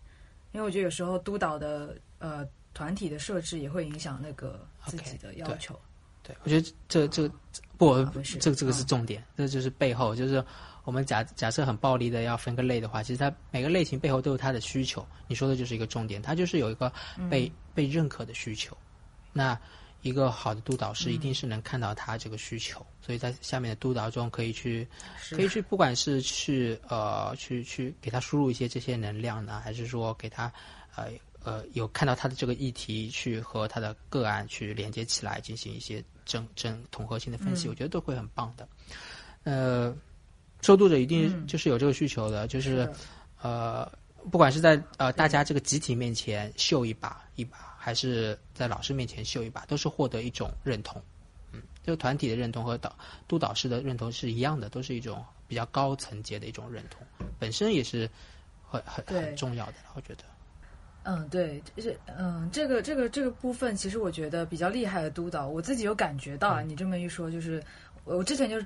[0.52, 5.80] 因为我觉得有时候督导的呃团体的设置也会影响那个自己的要求。
[6.22, 7.28] 对，我觉得这这
[7.76, 8.04] 不，
[8.40, 10.44] 这个这个是重点，这就是背后就是
[10.84, 15.06] 我们假假设很暴力的要分个类的话，其实它每个类型背后都有它的需求。
[15.26, 16.92] 你说的就是一个重点，它就是有一个
[17.30, 18.76] 被被认可的需求。
[19.32, 19.58] 那。
[20.02, 24.84] 一个好的督导师一定是能看到他这个需求，所以在下面的督导中可以去，
[25.30, 30.52] 可以去，不管是去呃去去给他输入一些这些能量呢，还是说给他
[30.96, 31.04] 呃
[31.44, 38.68] 呃有看到他的这个议题去和他的个案去连接起来进行一些整整统合性的分析，我觉得都会很棒的。
[39.44, 39.94] 呃，
[40.60, 42.90] 受督者一定就是有这个需求的，就是
[43.40, 43.90] 呃
[44.30, 47.70] 不管是在呃大家这个集体面前秀一把一把。
[47.82, 51.02] 还是在老师面前秀一把，都是获得一种认同。
[51.50, 57.04] 嗯，这个团体的认同和导督导师的认同是一样的，都是一种比较高层级的一种认同，
[57.40, 58.08] 本身也是
[58.64, 59.74] 很很很重要的。
[59.96, 60.22] 我觉得，
[61.04, 66.62] 嗯，对，就是嗯，这个这个这个部分，其实我觉得比较厉害的督导，我自己有感觉到啊。
[66.62, 67.62] 你这么一说，就是
[68.04, 68.56] 我之前就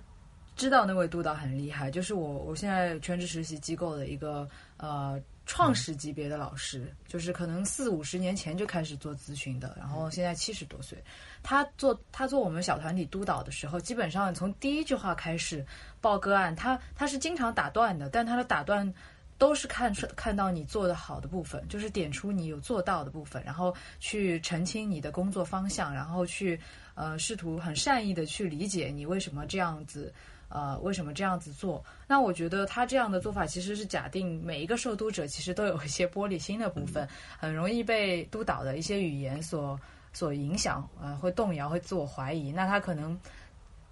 [0.54, 5.20] 知道那位督导很厉害，就是我我现在全职实习机构的一个呃。
[5.48, 10.98] 创始级别的老师，就是可能四五十年前就开始做咨询的，然后现在七十多岁。
[11.40, 15.64] 他做他做我们小团体督导的时候，基本上从第一句话开始
[16.00, 18.92] 报个案，他他是经常打断的，但他的打断
[19.38, 26.58] 都是看出看到你做的好的部分，就是点出你有做到的部分，然后去澄清你的工作方向，然后去
[26.94, 30.12] 呃试图很善意的去理解你为什么这样子。
[30.48, 31.84] 呃，为什么这样子做？
[32.06, 39.76] 那我觉得他这样的做法其实是假定每一个受督者其实都有一些玻璃心的部分，很容易被督导的一些语言所
[40.12, 42.52] 所影响，呃，会动摇，会自我怀疑。
[42.52, 43.18] 那他可能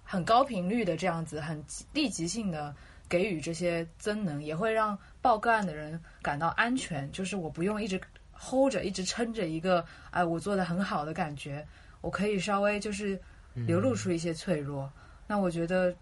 [0.01, 2.73] 很高频率的这样子，很立即性的
[3.09, 7.99] 给予这些增能，也会让报个案的人感到安全，就是我不用一直
[8.33, 11.65] hold 着，一直撑着一个哎我做的很好的感觉，
[12.01, 13.19] 我可以稍微就是
[13.53, 14.91] 流露出一些脆弱。
[15.27, 15.95] 那我觉得。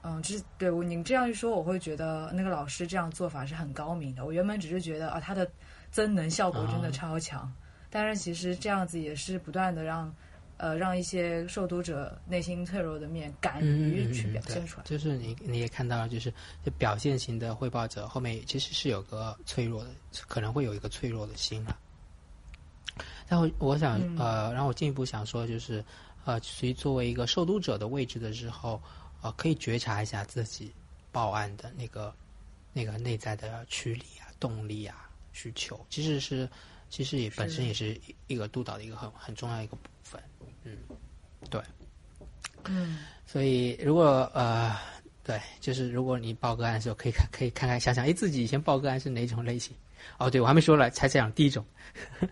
[0.00, 4.24] 嗯，就是对我您这样一说，我会觉得那个老师这样做法是很高明的。
[4.24, 5.50] 我原本只是觉得啊，他的
[5.90, 7.52] 增能效果真的超强，
[7.90, 10.14] 但是其实这样子也是不断的让
[10.58, 14.84] 呃让一些受读者内心脆弱的面敢于去表现出来。
[14.84, 16.30] 就是你你也看到了，就是
[16.62, 19.90] 就表现型的汇报者后面其实是有个脆弱的，
[20.28, 21.74] 可能会有一个脆弱的心啊。
[23.26, 25.82] 然后我想呃，然后我进一步想说，就是
[26.24, 28.78] 呃，所以作为一个受读者的位置的时候。
[29.20, 30.72] 呃，可以觉察一下自己
[31.10, 32.14] 报案的那个、
[32.72, 36.48] 那个内在的驱力啊、动力啊、需求，其实是，
[36.88, 40.20] 其实也本身也是一个督导的一个很很重要一个部分。
[40.64, 40.72] 嗯，
[41.50, 41.60] 对，
[42.64, 44.76] 嗯，所以如果呃，
[45.22, 49.76] 对，就是如果你报个案的时候，可以看，可以看看，想想，哎，自己以前报个案是哪种类型？
[50.18, 51.64] 哦，对我还没说了，才讲第一种。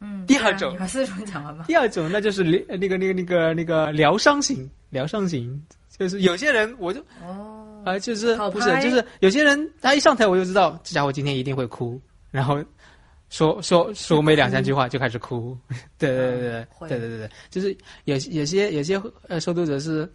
[0.00, 1.64] 嗯，第二种，四种讲完吧。
[1.66, 5.64] 第二种，那就是疗那个那个那个那个疗伤型，疗伤型，
[5.96, 11.98] 就是有些人我就哦，啊，就是不是，就是有些人他一上台我就知道这家伙今天一定会哭，
[12.30, 12.62] 然后
[13.30, 15.56] 说说说没两三句话就开始哭，
[15.98, 20.08] 对对对对对对对对，就是有有些有些呃，受读者是，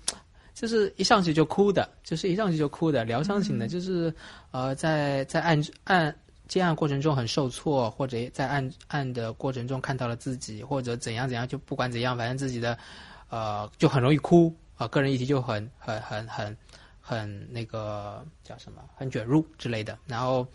[0.53, 4.13] 就是一上去就哭的，就是一上去就哭的疗伤型的，就是
[4.51, 6.15] 呃，在在案案
[6.47, 12.77] 接案过程中很受挫，或者在案案的过程中看到了自己或者怎样怎样，就不管怎样，反正自己的
[13.29, 16.55] 呃就很容易哭啊，个人议题就很很很很
[17.01, 20.47] 很那个叫什么很卷入之类的，然后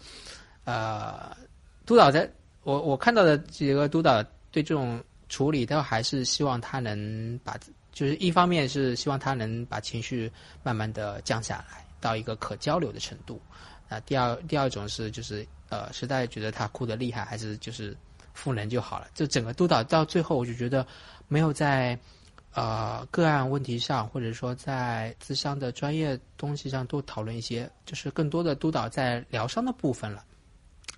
[0.64, 1.36] 呃
[1.84, 2.30] 督导在。
[2.64, 7.56] 我我看到的几个督导对这种处理，都还是希望他能把，
[7.92, 10.30] 就是一方面是希望他能把情绪
[10.62, 13.40] 慢慢的降下来，到一个可交流的程度。
[13.88, 15.46] 啊，第二第二种是就是。
[15.70, 17.96] 呃，实在觉得他哭得厉害，还是就是
[18.32, 19.08] 赋能就好了。
[19.12, 20.86] 就整个督导到最后，我就觉得
[21.26, 21.98] 没有在
[22.52, 30.22] 呃个案问题上，或者说在自伤的专业东西上多讨论一些，就是更多的督导在疗伤的部分了。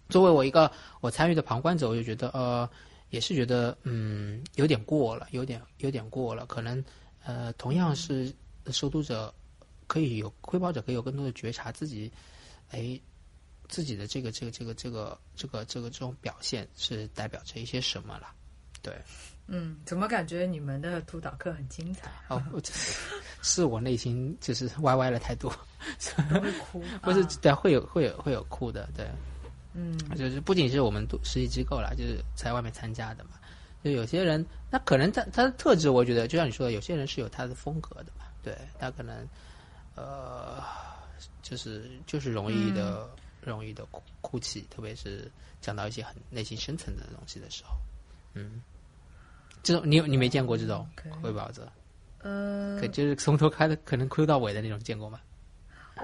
[0.09, 0.71] 作为我一个
[1.01, 2.69] 我参与的旁观者，我就觉得呃，
[3.11, 6.47] 也是觉得嗯有点过了，有点有点过了。
[6.47, 6.85] 可能
[7.25, 8.33] 呃同样是
[8.73, 9.33] 受读者，
[9.87, 12.13] 可以有汇报者可以有更多的觉察自己，
[12.71, 13.01] 哎。
[13.69, 18.29] 自己的这个这个这个这个这个这个这种表现是代表着一些什么了？
[18.81, 18.95] 对，
[19.49, 22.09] 嗯，怎么感觉你们的督导课很精彩？
[22.29, 22.41] 哦，
[23.43, 25.51] 是我内心就是歪歪了太多，
[26.41, 29.05] 会哭， 不是对，会有会有会有哭的，对，
[29.77, 33.33] 嗯，就是不仅是我们实习机构啦，就是在外面参加的嘛，
[33.85, 39.29] 就有些人，那可能他他的特质，我觉得就像你说的，有些人是有他的风格的嘛，对他可能
[39.95, 40.63] 呃，
[41.43, 43.09] 就是就是容易的。
[43.43, 47.77] 容易的哭哭泣，特别是讲到一些很内心深层的东西的时候，
[48.35, 48.61] 嗯，
[49.63, 50.85] 这种你你没见过这种
[51.23, 51.71] 汇报者，
[52.23, 55.21] 呃，可就是从头开的可能哭到尾的那种见过吗？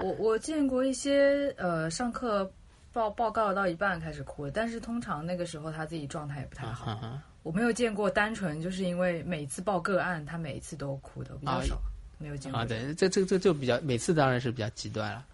[0.01, 2.49] 我我见过一些呃，上课
[2.93, 7.19] 报报告到一半开始哭的，但是通常那个时候他自己状态也不太好。
[7.41, 11.77] 我没有见过单纯就是因为每次报个案，他每一次都哭的比较少，
[12.17, 12.61] 没有见过。
[12.61, 15.25] 啊，对，这这这就比较每次当然是比较极端了。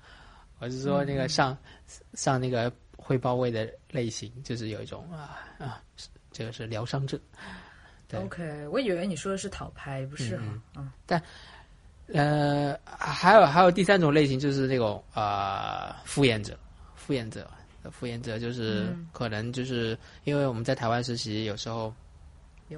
[0.58, 1.56] 我是说，那个上
[2.16, 5.82] 上那个汇报位的类型，就是有一种啊啊，
[6.32, 7.20] 这个是疗伤症。
[8.16, 10.44] OK，我以为你说的是讨拍，不是哈？
[10.78, 11.22] 嗯，但
[12.12, 16.58] 呃，还有还有第三种类型，就是那种啊敷衍者，
[17.00, 17.50] 敷衍者，
[17.92, 21.92] 敷衍者就是可能就是因为我们在台湾实习，有时候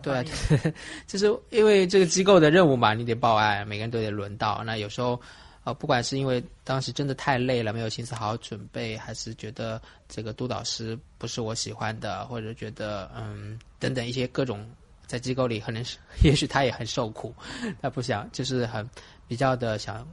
[0.01, 0.23] 对啊，
[1.05, 5.19] 就是因为这个机构的任务嘛，你得报案，每个人都得轮到，那有时候。
[5.63, 14.67] 呃，不管是因为当时真的太累了，没有心思好好准备，还是觉得这个督导师不是我喜欢的，或者觉得嗯等等一些各种，
[15.05, 17.31] 在机构里可能是， 也许他也很受苦，
[17.79, 18.89] 他不想就是很
[19.27, 20.03] 比较的想，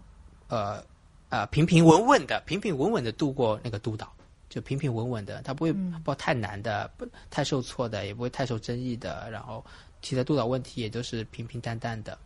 [0.49, 0.85] 呃
[1.29, 4.13] 啊平平稳稳的平平稳稳的度过那个督导，
[4.49, 5.73] 就平平稳稳的，他不会
[6.05, 9.65] 报太难的，不太受挫的，也不会太受争议的，然后
[10.01, 12.19] 提的督导问题也都是平平淡淡的。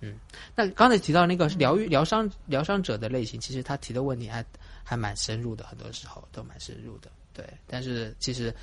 [0.00, 0.16] 嗯，
[0.54, 4.44] 那刚才提到那个疗愈疗伤疗伤者的类型，其实他提的问题还
[4.84, 7.10] 还蛮深入的，很多时候都蛮深入的。
[7.32, 8.54] 对，但是其实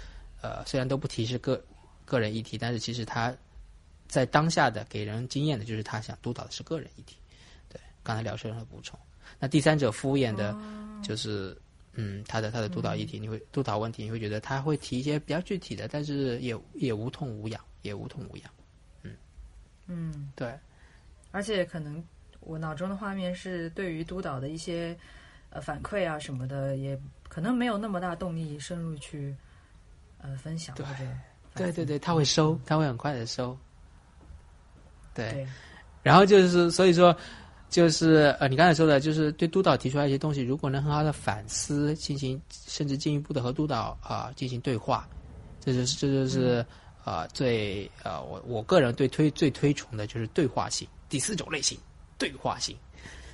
[0.41, 1.61] 呃，虽然都不提是个
[2.05, 3.35] 个人议题，但是其实他
[4.07, 7.17] 在当下的给人经验的就是他想督导的是个人议题。
[7.67, 8.97] 对，刚才聊生的补充。
[9.39, 10.55] 那第三者敷衍的，
[11.03, 11.57] 就是
[11.93, 18.49] 嗯，他的他的督导议题，你会督导问题，你会觉得他会提一些比较具体的，但是也也无痛无痒，也无痛无痒。
[19.03, 19.15] 嗯。
[19.87, 20.53] 嗯，对。
[21.31, 22.03] 而且可能
[22.39, 24.97] 我脑中的画面是对于督导的一些
[25.49, 29.35] 呃反馈啊什么的，也可能没有那么大动力深入去
[30.19, 31.05] 呃分享或者
[31.55, 33.57] 对对对，他会收，他会很快的收。
[35.13, 35.47] 对，
[36.03, 37.15] 然后就是所以说
[37.75, 45.05] 就是呃，你刚才说的，就是对督导提出来一些东西，如果能很好的反思，进行甚至进一步的和督导啊进行对话，
[45.59, 46.65] 这就是这就是
[47.03, 50.87] 啊最呃我我个人对推最推崇的就是对话性。
[51.09, 51.77] 第四种类型，
[52.17, 52.77] 对话性，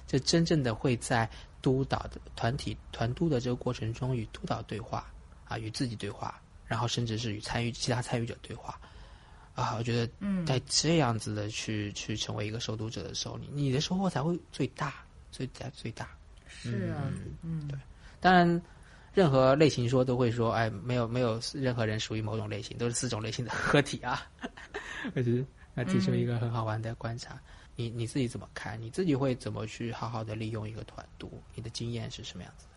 [0.08, 1.30] 这真正的会在
[1.62, 5.06] 督导的团体团督的这个过程中与督导对话，
[5.48, 8.82] 啊，与自己对话，然后甚至是与参与其他参与者对话，
[9.54, 14.94] 啊，我觉得，嗯，在这样子的去去成为一个受读者的时候，你你的收获才会最大，
[15.32, 16.10] 最大最大。
[16.48, 17.04] 是啊，
[17.44, 17.78] 嗯，对。
[18.20, 18.62] 当然，
[19.14, 24.26] 任何类型说都会说，哎，没有没有任何人属于某种类型，都是四种类型的 合体啊。
[25.16, 27.40] 我觉得那提出一个很好玩的观察。
[27.76, 28.80] 你你自己怎么看？
[28.80, 31.42] 你自己会怎么去好好的利用一个团读？
[31.56, 32.72] 你的经验是什么样子的？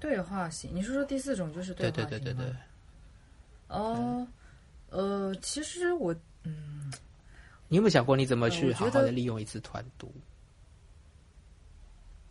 [0.00, 2.56] 对话型，你是说第四种就是对话型对对对对对。
[3.68, 4.26] 哦，
[4.94, 6.14] 呃，其实我
[6.44, 6.92] 嗯，
[7.66, 10.12] 你有没有想过你怎么去好好的利用一次团读？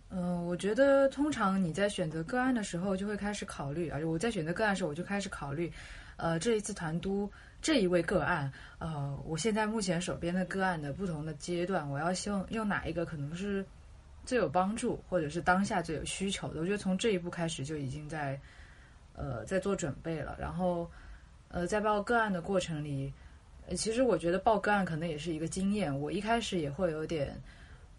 [0.09, 5.70] 嗯，我觉得通常你在选择个案的时候就会开始考虑，而且我在选择个案的时候我就开始考虑，
[6.16, 7.30] 呃，这一次团督。
[7.61, 13.66] 这一位个案，呃，我现在目前手边的个案的不同的阶段，我要希望用哪一个可能是
[14.26, 16.59] 最有帮助，或者是当下最有需求的？
[16.59, 18.38] 我觉得从这一步开始就已经在
[19.16, 20.36] 呃在做准备了。
[20.38, 20.91] 然后
[21.54, 23.14] 呃，在报个案的过程里，
[23.78, 25.97] 其实我觉得报个案可能也是一个经验。
[25.97, 27.39] 我一开始也会有点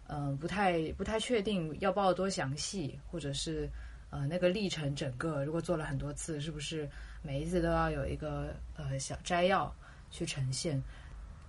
[0.07, 3.69] 嗯不太不太确定要报多详细，或者是
[4.09, 6.87] 呃那个历程整个如果做了很多次，是不是？
[7.21, 9.73] 每一次都要有一个呃小摘要
[10.11, 10.79] 去呈现，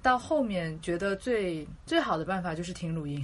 [0.00, 3.22] 到后面觉得最最好的办法就是听录音。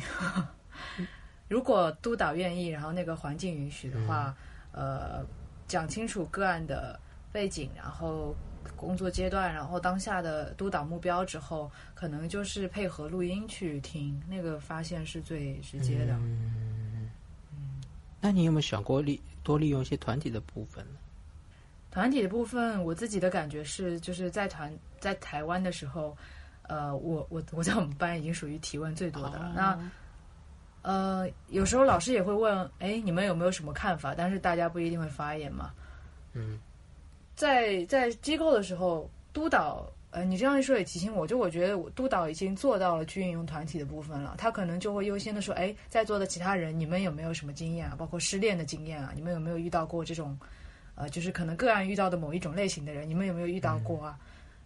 [1.48, 4.36] 如果督导愿意，然后那个环境允许的话，
[4.72, 5.24] 呃，
[5.68, 6.98] 讲清楚个案的
[7.30, 8.34] 背景，然后
[8.76, 16.14] 工作阶段，然后当下的督导目标之后，可能就是配合录音去听，那个发现是最直接的。
[16.14, 17.10] 嗯，
[17.52, 17.80] 嗯
[18.20, 20.98] 那你有没有想过利多利用一些团体的部分呢？
[21.90, 26.16] 团体的部分，我自己的感觉是，就是在团在台湾的时候，
[26.62, 29.52] 呃，我我我在我们班已经属于提问最多的了。
[29.54, 29.78] 那
[30.82, 34.14] 呃，有时候老师也会问，哎，你们有没有什么看法？
[34.16, 35.70] 但是大家不一定会发言嘛。
[36.32, 36.58] 嗯，
[37.34, 44.34] 在在机构的时候，督导，呃，你这样一说也提醒我，就我觉得我督导已经做到了去运用团体的部分了。
[44.38, 47.96] 他可能就会优先的说，哎，在座的其他人，你们有没有什么经验啊？
[47.96, 49.12] 包括失恋的经验啊？
[49.14, 50.38] 你们有没有遇到过这种？
[50.94, 54.18] 呃，就是可能个案遇到的某一种类型的人，你们有没有遇到过啊？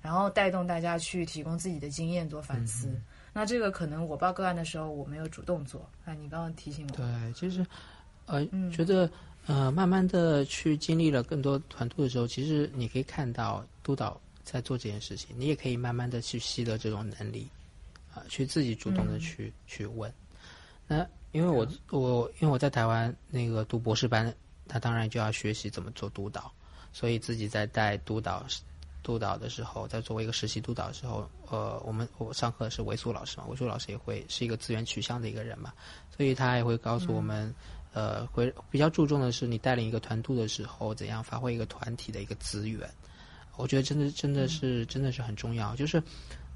[0.02, 2.90] 然后带动大家去提供自己的经验做反思。
[3.32, 5.88] 那这个可能我报个案的时候我没有主动做。
[6.04, 6.96] 那你刚刚提醒我。
[6.96, 7.64] 对，其实，
[8.26, 9.08] 呃，觉得
[9.46, 17.48] 呃，慢慢的去经历了更多团队的时候，其实你可以看到督导在做这件事情，你也可以慢慢的去习得这种能力，
[18.14, 20.12] 啊，去自己主动的去去问。
[20.86, 24.34] 那因为我我因为我在台湾那个读博士班。
[24.68, 26.52] 他当然就要学习怎么做督导，
[26.92, 28.44] 所以自己在带督导
[29.00, 35.72] 督导的时候，在作为一个实习督导的时候，呃，我们我上课是维苏老师嘛，维苏老师也会是一个资源取向的一个人嘛，
[36.16, 37.54] 所以他也会告诉我们，
[37.96, 42.86] 呃，会比较注重的是你带领一个团队的时候，怎样发挥一个团体的一个资源。
[43.56, 46.02] 我觉得真的真的是真的是很重要，就是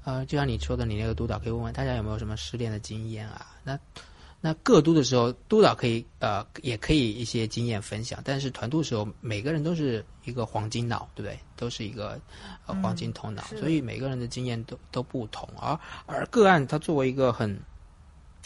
[0.03, 3.47] 呃，就像你说的，你那个督导可以问问大家有没有什么失恋的经验啊？
[3.63, 3.79] 那。
[4.43, 8.19] 那各督的时候，督导可以呃，也可以一些经验分享。
[8.25, 11.39] 但是团督的时候，每个人都是一个黄金脑，对不对？
[11.55, 12.19] 都是一个
[12.65, 15.47] 呃黄金头脑，所以每个人的经验都都不同。
[15.59, 17.55] 而而个案，它作为一个很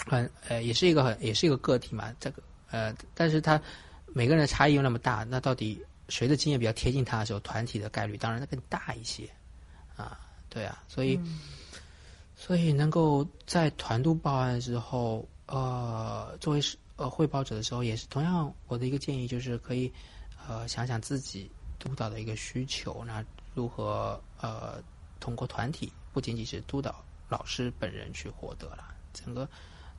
[0.06, 2.14] 很呃，也是一个很也是一个个体嘛。
[2.20, 3.62] 这个呃，但是他
[4.08, 9.30] 每个人的差异又那么大，那到底谁的经验比较贴近他的时候，团体的概率当然更大一些
[9.96, 10.20] 啊。
[10.50, 11.20] 对啊，所以
[12.36, 15.28] 所以能够在团督报案之后。
[15.48, 19.94] 呃，作为是呃汇报者的时候，也是同样，我的一个建议就是可以，
[20.48, 24.82] 呃，想想自己督导的一个需求，那如何呃
[25.20, 26.96] 通过团体，不仅仅是督导
[27.30, 29.48] 老师本人去获得了，整个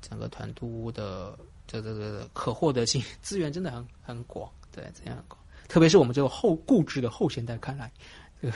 [0.03, 5.41] 整个团督的这这个可获得性资源真的很很广，对，这样广。
[5.69, 7.91] 特别是我们这个后固执的后现代看来，
[8.41, 8.49] 这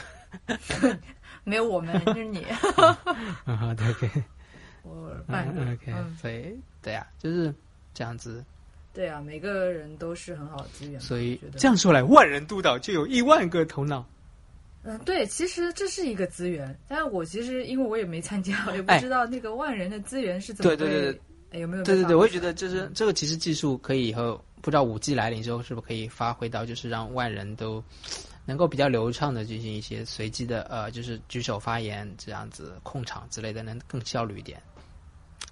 [0.81, 0.99] 个
[1.45, 2.45] 没有我们就是你，
[3.45, 4.11] 啊，对对，
[4.83, 7.53] 我嗯半个 OK，嗯所以对啊，就是
[7.93, 8.45] 这样子。
[8.93, 14.05] 对啊，每个人都是很好的资源，所以这样说来，万人督导就有一万个头脑。
[14.83, 21.21] 嗯，对，其实这是一个资源，但是我其实因为我也没参加，我也不哎知道那个万人的资源是怎么对对对
[21.59, 27.83] 有没有对对对，我也觉得就是这个，其实技术可以以后不知道五 G 来临之后是不是可以发挥到，就是让万人都
[28.45, 34.63] 能够比较流畅的进行一些随机的呃，就是举手发言这样子控场之类的，能更效率一点。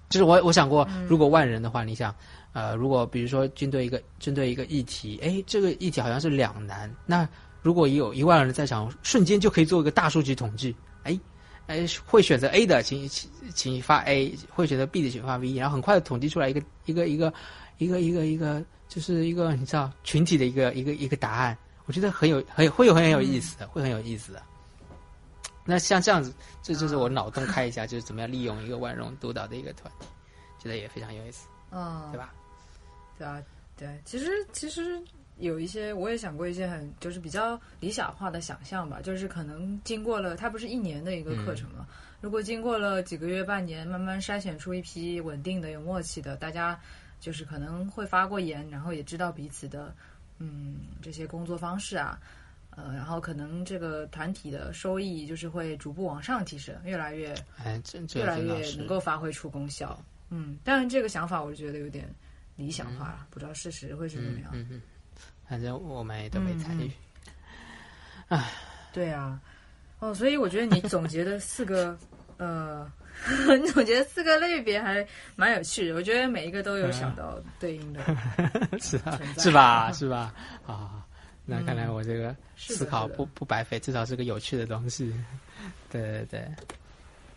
[0.09, 2.15] 就是我我想过，嗯如果万人的话，你想，
[2.53, 7.27] 呃，如果比如说针对一个针对一个议题，哎，这个议题好像是两难，那
[7.61, 10.73] 如果有一万人在场，瞬间就可以做一个大数据统计，
[11.03, 11.19] 哎。
[11.69, 15.55] 哎，会选择 A 的，请请请发 A；会选择 B 的，请发 B。
[15.55, 17.31] 然后很快的统计出来一个一个一个
[17.77, 21.55] 一个一个一个，就是一个你知道群体的一个一个一个答案。
[21.85, 24.41] 我觉得很有很有会有很有意思的，会很有意思的。
[25.63, 30.07] 那像这样子，这就是我脑洞开一下，就是怎么样利用一个万荣督导的一个团体，
[30.57, 32.33] 觉得也非常有意思，嗯，对吧？
[33.15, 33.39] 对啊，
[33.77, 34.99] 对，其实其实
[35.39, 41.87] 有一些，我也想过一些很就是比较理想化的想象吧，就是可能经过了，它不是一年的一个课程嘛，
[42.21, 46.79] 如果经过了几个月、半年，慢慢筛选出一批稳定的、有默契的，大家
[47.19, 49.93] 就是可能会发过言，然后也知道彼此的
[50.37, 52.19] 嗯这些工作方式啊。
[52.71, 59.99] 呃，然后可能这个团体的收益就是会逐步往上提升，越来越哎，这这越来越能够发挥出功效。
[60.29, 62.07] 嗯，当然这个想法我觉得有点
[62.55, 64.51] 理想化了，不知道事实会是怎么样。
[64.53, 64.81] 嗯嗯，
[65.49, 66.91] 反正我们也都没参与。
[68.93, 69.39] 对啊，
[69.99, 71.97] 哦，所以我觉得你总结的四个，
[72.37, 72.89] 呃，
[73.61, 75.95] 你 总结的四个类别还蛮有趣的。
[75.95, 77.99] 我觉得每一个都有想到对应的
[78.79, 79.91] 是啊是吧？
[79.91, 80.33] 是吧？
[80.67, 81.03] 啊，
[81.45, 85.13] 那看来我这个思考不不白费，至少是个有趣的东西。
[85.89, 86.47] 对对对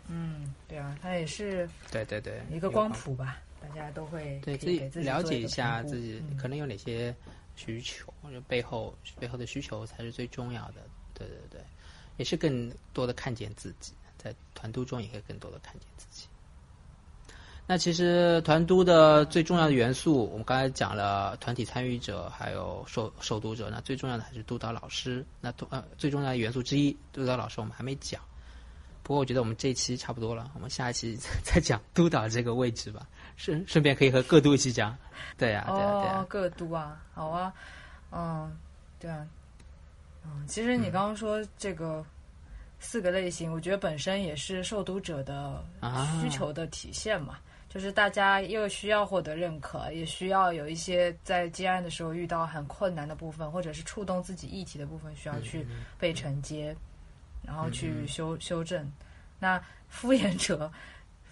[0.09, 7.13] 嗯，对啊，它也是对对对，一个光谱吧，大家都会对自己了解一下自己嗯可能有哪些
[7.55, 10.81] 需求，就背后背后的需求才是最重要的。
[11.13, 11.61] 对对对，
[12.17, 16.27] 也是更多的看见自己，在团督中也可以更多的看见自己。
[17.65, 23.69] 那其实团督的最重要的元素，我们刚才讲了团体参与者，还有受受督者。
[23.69, 25.25] 那最重要的还是督导老师。
[25.39, 28.21] 那督呃最重要的元素之一，督导老师我们还没讲。
[29.01, 33.07] 不过我觉得我们这一期差不多了，我们下一期 再讲督导这个位置吧。
[33.35, 34.95] 顺顺便可以和各都一起讲。
[35.37, 37.53] 对呀、对呀、对呀、哦，各都啊，好啊，
[38.11, 38.55] 嗯，
[38.99, 39.25] 对啊，
[40.25, 42.05] 嗯，其实你刚刚说这个
[42.79, 46.19] 四个类型，我觉得本身也是受读者的啊。
[46.21, 55.65] 需求的体现嘛，就是大家又需要获得认可，也需要有一些在接案的时候遇到很困难的部分，或者是触动自己议题的部分，需要去
[55.97, 56.75] 被承接，
[57.41, 58.89] 然后去修修正。
[59.39, 60.71] 那敷衍者，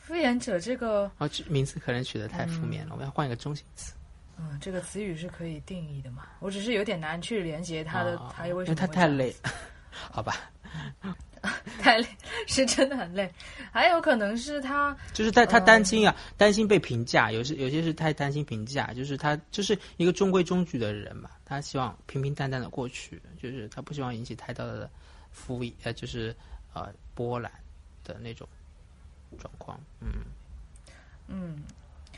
[0.01, 1.09] 敷衍者这个。
[1.17, 3.93] 哦，这名字可能取得太负面了，我们要换一个中性词。
[4.37, 6.27] 嗯，这个词语是可以定义的嘛？
[6.39, 9.35] 我只是有点难去连接它的，啊它为因为什么会这样它太累，
[9.91, 10.35] 好吧？
[11.79, 12.07] 太累，
[12.47, 13.31] 是真的很累。
[13.71, 24.89] 还有可能是他，就是他他嗯担心啊，担心被评价，有些有些是太担心评价，就是他就是一个中规中矩的人嘛，他希望平平淡淡的过去，就是他不希望引起太大的
[25.31, 26.35] 敷衍呃，就是
[26.73, 27.51] 呃波澜
[28.03, 28.47] 的那种
[29.37, 29.79] 状况。
[29.99, 30.25] 嗯，
[31.27, 31.63] 嗯，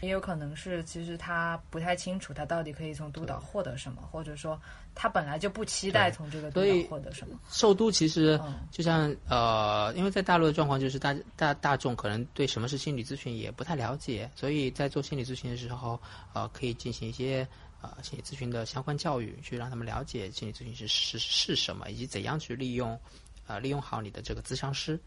[0.02, 4.60] 也有可能是其实他不太清楚他到底可以从督导获得什么，或者说
[4.96, 7.40] 他本来就不期待从这个督导获得什么。
[7.50, 16.00] 受督其实嗯就像呃，因为在大陆的状况就是大大大众可能对什么是心理咨询也不太了解，所以在做心理咨询的时候，
[16.34, 17.48] 呃，可以进行一些
[17.82, 23.00] 呃心理咨询的相关教育，去让他们了解心理咨询是是是什么，以及怎样去利用
[23.48, 25.00] 呃利用好你的这个咨商师。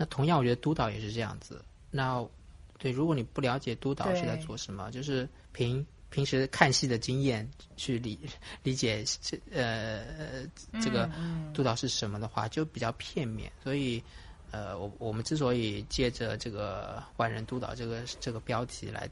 [0.00, 1.62] 那同样，我觉得督导也是这样子。
[1.90, 2.26] 那
[2.78, 7.46] 对，如果你不了解督导是在做什么，就是凭平时看戏的经验
[7.76, 8.18] 去理
[8.62, 13.52] 理解这呃呃这个嗯督导是什么的话，就比较片面。
[13.62, 14.02] 所以，
[14.52, 19.06] 呃，我我们之所以借着这个万人督导这个这个标题来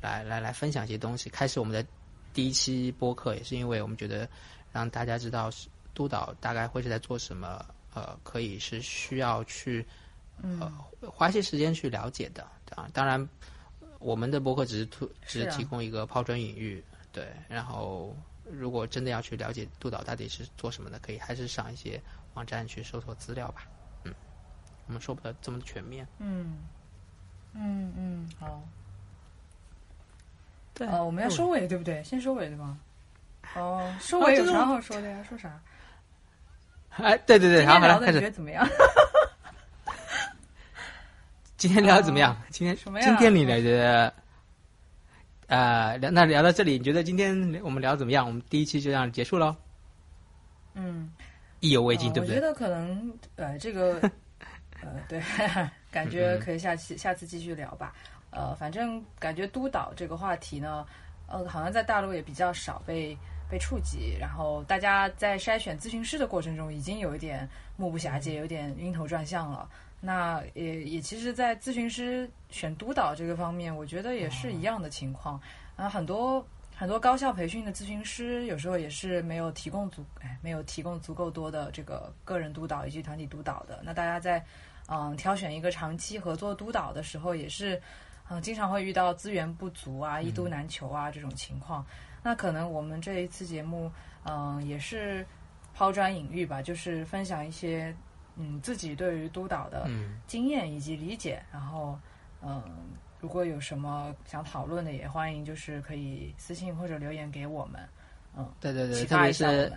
[0.00, 1.86] 来来来分享一些东西，开始我们的
[2.32, 4.26] 第一期播客，也是因为我们觉得
[4.72, 5.50] 让大家知道
[5.92, 7.62] 督导大概会是在做什么，
[7.92, 9.84] 呃，可以是需要去
[10.40, 10.72] 呃
[11.10, 12.46] 花些时间去了解的。
[12.74, 13.28] 啊，当然，
[13.98, 17.28] 我们的博客只是突只是提供一个抛砖引玉，对。
[17.46, 18.16] 然后，
[18.50, 22.00] 如果真的要去了解督导到底是做什么的，可以还是上一些
[22.32, 23.68] 网站去搜索资料吧。
[24.04, 24.14] 嗯，
[24.86, 26.08] 我们说不得这么全面。
[26.18, 26.60] 嗯
[27.52, 28.62] 嗯嗯，好，
[30.72, 32.02] 对，呃，我们要收尾对不对？
[32.02, 32.78] 先收尾对吗？
[33.54, 35.22] 哦，收尾有啥好说的呀？
[35.28, 35.60] 说啥？
[36.96, 38.20] 哎，对对对，今好，好了，你觉开始。
[38.22, 38.66] 得怎么样？
[41.56, 42.36] 今天聊得怎么样？
[42.50, 44.12] 今天什么呀今天你觉得，
[45.46, 48.26] 呃，聊那聊到这里，你觉得今天我们聊得怎么样？
[48.26, 49.54] 我们第一期就这样结束喽，
[50.74, 51.12] 嗯，
[51.60, 52.36] 意犹未尽，对不对？
[52.36, 54.00] 呃我觉得可能呃，这个
[54.82, 55.22] 呃，对，
[55.90, 57.94] 感觉可以下期下次继续聊吧。
[58.30, 60.84] 呃，反正感觉督导这个话题呢，
[61.28, 63.16] 呃，好像在大陆也比较少被
[63.48, 69.68] 被触及，然后大家在筛选咨询师的过程中，已经有一点目不暇接，有点晕头转向了。
[70.04, 75.40] 那也也其实，在咨询师选督导这个方面，我觉得也是一样的情况。
[75.76, 76.44] 啊，很多
[76.74, 83.80] 很多高校培训的咨询师，有时候也是没有提供足，哎，没有提供足够多的这个个人督导以及团体督导的。
[83.84, 84.44] 那大家在
[84.88, 87.80] 嗯挑选一个长期合作督导的时候，也是
[88.28, 91.86] 嗯经常会遇到资源不足啊、一督难求啊这种情况。
[92.24, 93.88] 那可能我们这一次节目，
[94.24, 95.24] 嗯，也是
[95.72, 97.94] 抛砖引玉吧，就是分享一些
[98.36, 101.98] 嗯自己对于督导的嗯，经验以及理解，然后
[102.42, 102.62] 嗯，
[103.20, 107.80] 如果有什么想讨论的，也欢迎就是可以私信或者留言给我们，
[108.36, 109.72] 嗯对对对，启特别是。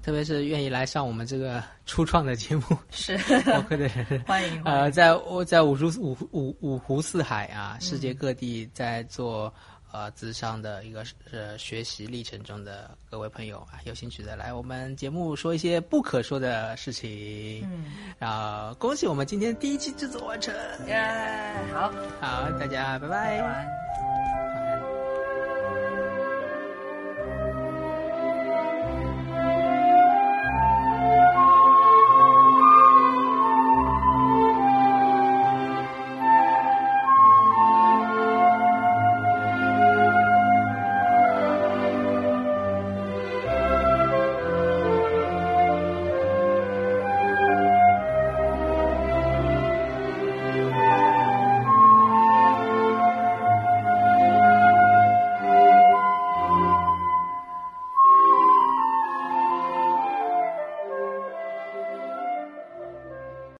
[0.00, 2.62] 特别是愿意来上我们这个初创的节目。
[2.88, 3.18] 是。
[3.42, 9.52] 播客的人，欢迎呃，在我在五湖五五五湖四海啊，嗯世界各地在做
[9.92, 17.62] 呃自商的一个呃学习历程中的各位朋友啊，有兴趣的来我们节目说一些不可说的事情。
[17.64, 17.84] 嗯，
[18.18, 20.54] 然后恭喜我们今天第一期制作完成，
[20.86, 24.57] 耶，好，好，大家拜拜。